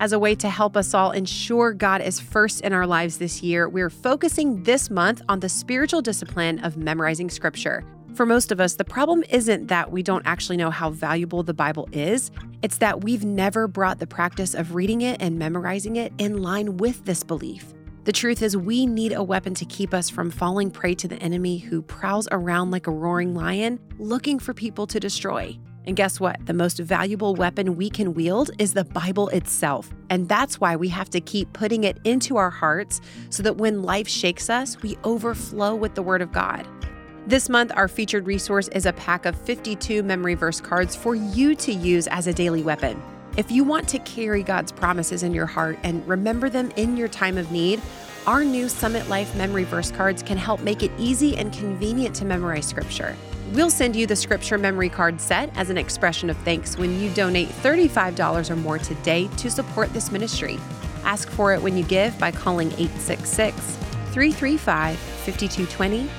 As 0.00 0.14
a 0.14 0.18
way 0.18 0.34
to 0.36 0.48
help 0.48 0.74
us 0.74 0.94
all 0.94 1.10
ensure 1.10 1.74
God 1.74 2.00
is 2.00 2.18
first 2.18 2.62
in 2.62 2.72
our 2.72 2.86
lives 2.86 3.18
this 3.18 3.42
year, 3.42 3.68
we're 3.68 3.90
focusing 3.90 4.62
this 4.62 4.88
month 4.88 5.20
on 5.28 5.40
the 5.40 5.50
spiritual 5.50 6.00
discipline 6.00 6.60
of 6.60 6.78
memorizing 6.78 7.28
scripture. 7.28 7.84
For 8.14 8.24
most 8.24 8.50
of 8.50 8.58
us, 8.58 8.76
the 8.76 8.86
problem 8.86 9.22
isn't 9.28 9.66
that 9.66 9.92
we 9.92 10.02
don't 10.02 10.26
actually 10.26 10.56
know 10.56 10.70
how 10.70 10.88
valuable 10.88 11.42
the 11.42 11.52
Bible 11.52 11.90
is, 11.92 12.30
it's 12.62 12.78
that 12.78 13.04
we've 13.04 13.26
never 13.26 13.68
brought 13.68 13.98
the 13.98 14.06
practice 14.06 14.54
of 14.54 14.74
reading 14.74 15.02
it 15.02 15.20
and 15.20 15.38
memorizing 15.38 15.96
it 15.96 16.14
in 16.16 16.42
line 16.42 16.78
with 16.78 17.04
this 17.04 17.22
belief. 17.22 17.74
The 18.04 18.12
truth 18.12 18.42
is, 18.42 18.56
we 18.56 18.84
need 18.84 19.12
a 19.12 19.22
weapon 19.22 19.54
to 19.54 19.64
keep 19.64 19.94
us 19.94 20.10
from 20.10 20.32
falling 20.32 20.72
prey 20.72 20.92
to 20.96 21.06
the 21.06 21.22
enemy 21.22 21.58
who 21.58 21.82
prowls 21.82 22.26
around 22.32 22.72
like 22.72 22.88
a 22.88 22.90
roaring 22.90 23.32
lion, 23.32 23.78
looking 23.96 24.40
for 24.40 24.52
people 24.52 24.88
to 24.88 24.98
destroy. 24.98 25.56
And 25.84 25.94
guess 25.94 26.18
what? 26.18 26.44
The 26.46 26.52
most 26.52 26.78
valuable 26.78 27.36
weapon 27.36 27.76
we 27.76 27.88
can 27.88 28.12
wield 28.12 28.50
is 28.58 28.74
the 28.74 28.82
Bible 28.82 29.28
itself. 29.28 29.88
And 30.10 30.28
that's 30.28 30.60
why 30.60 30.74
we 30.74 30.88
have 30.88 31.10
to 31.10 31.20
keep 31.20 31.52
putting 31.52 31.84
it 31.84 31.98
into 32.02 32.38
our 32.38 32.50
hearts 32.50 33.00
so 33.30 33.40
that 33.44 33.58
when 33.58 33.82
life 33.82 34.08
shakes 34.08 34.50
us, 34.50 34.82
we 34.82 34.98
overflow 35.04 35.76
with 35.76 35.94
the 35.94 36.02
Word 36.02 36.22
of 36.22 36.32
God. 36.32 36.66
This 37.28 37.48
month, 37.48 37.70
our 37.76 37.86
featured 37.86 38.26
resource 38.26 38.66
is 38.68 38.84
a 38.84 38.92
pack 38.94 39.26
of 39.26 39.36
52 39.36 40.02
memory 40.02 40.34
verse 40.34 40.60
cards 40.60 40.96
for 40.96 41.14
you 41.14 41.54
to 41.54 41.72
use 41.72 42.08
as 42.08 42.26
a 42.26 42.32
daily 42.32 42.64
weapon. 42.64 43.00
If 43.34 43.50
you 43.50 43.64
want 43.64 43.88
to 43.88 43.98
carry 44.00 44.42
God's 44.42 44.72
promises 44.72 45.22
in 45.22 45.32
your 45.32 45.46
heart 45.46 45.78
and 45.84 46.06
remember 46.06 46.50
them 46.50 46.70
in 46.76 46.98
your 46.98 47.08
time 47.08 47.38
of 47.38 47.50
need, 47.50 47.80
our 48.26 48.44
new 48.44 48.68
Summit 48.68 49.08
Life 49.08 49.34
memory 49.34 49.64
verse 49.64 49.90
cards 49.90 50.22
can 50.22 50.36
help 50.36 50.60
make 50.60 50.82
it 50.82 50.90
easy 50.98 51.38
and 51.38 51.50
convenient 51.50 52.14
to 52.16 52.26
memorize 52.26 52.66
scripture. 52.66 53.16
We'll 53.54 53.70
send 53.70 53.96
you 53.96 54.06
the 54.06 54.16
scripture 54.16 54.58
memory 54.58 54.90
card 54.90 55.18
set 55.18 55.50
as 55.56 55.70
an 55.70 55.78
expression 55.78 56.28
of 56.28 56.36
thanks 56.38 56.76
when 56.76 57.00
you 57.00 57.08
donate 57.14 57.48
$35 57.48 58.50
or 58.50 58.56
more 58.56 58.78
today 58.78 59.28
to 59.38 59.50
support 59.50 59.90
this 59.94 60.12
ministry. 60.12 60.58
Ask 61.02 61.30
for 61.30 61.54
it 61.54 61.62
when 61.62 61.74
you 61.74 61.84
give 61.84 62.18
by 62.18 62.32
calling 62.32 62.68
866 62.72 63.54
335 64.12 64.98
5220. 64.98 66.10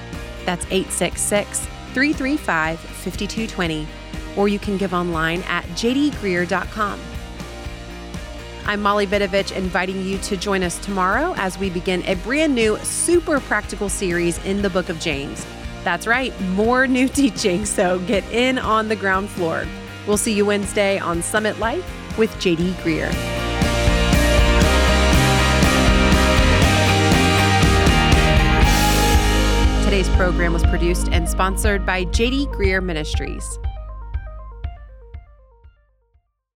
That's 0.45 0.65
866 0.65 1.59
335 1.93 2.79
5220 2.79 3.87
or 4.35 4.47
you 4.47 4.59
can 4.59 4.77
give 4.77 4.93
online 4.93 5.41
at 5.43 5.63
jdgreear.com. 5.69 6.99
I'm 8.65 8.81
Molly 8.81 9.05
Vidovich, 9.05 9.53
inviting 9.55 10.05
you 10.05 10.17
to 10.19 10.37
join 10.37 10.63
us 10.63 10.77
tomorrow 10.79 11.33
as 11.35 11.57
we 11.57 11.69
begin 11.69 12.01
a 12.05 12.15
brand 12.15 12.55
new, 12.55 12.77
super 12.77 13.41
practical 13.41 13.89
series 13.89 14.43
in 14.45 14.61
the 14.61 14.69
book 14.69 14.87
of 14.87 14.99
James. 14.99 15.45
That's 15.83 16.07
right, 16.07 16.39
more 16.51 16.87
new 16.87 17.07
teaching, 17.09 17.65
so 17.65 17.99
get 17.99 18.23
in 18.31 18.57
on 18.57 18.87
the 18.87 18.95
ground 18.95 19.29
floor. 19.29 19.65
We'll 20.07 20.17
see 20.17 20.33
you 20.33 20.45
Wednesday 20.45 20.97
on 20.97 21.21
Summit 21.21 21.59
Life 21.59 21.85
with 22.17 22.31
JD 22.35 22.73
Greear. 22.75 23.11
Today's 29.83 30.09
program 30.15 30.53
was 30.53 30.63
produced 30.63 31.09
and 31.11 31.27
sponsored 31.29 31.85
by 31.85 32.05
JD 32.05 32.47
Greear 32.53 32.81
Ministries. 32.81 33.59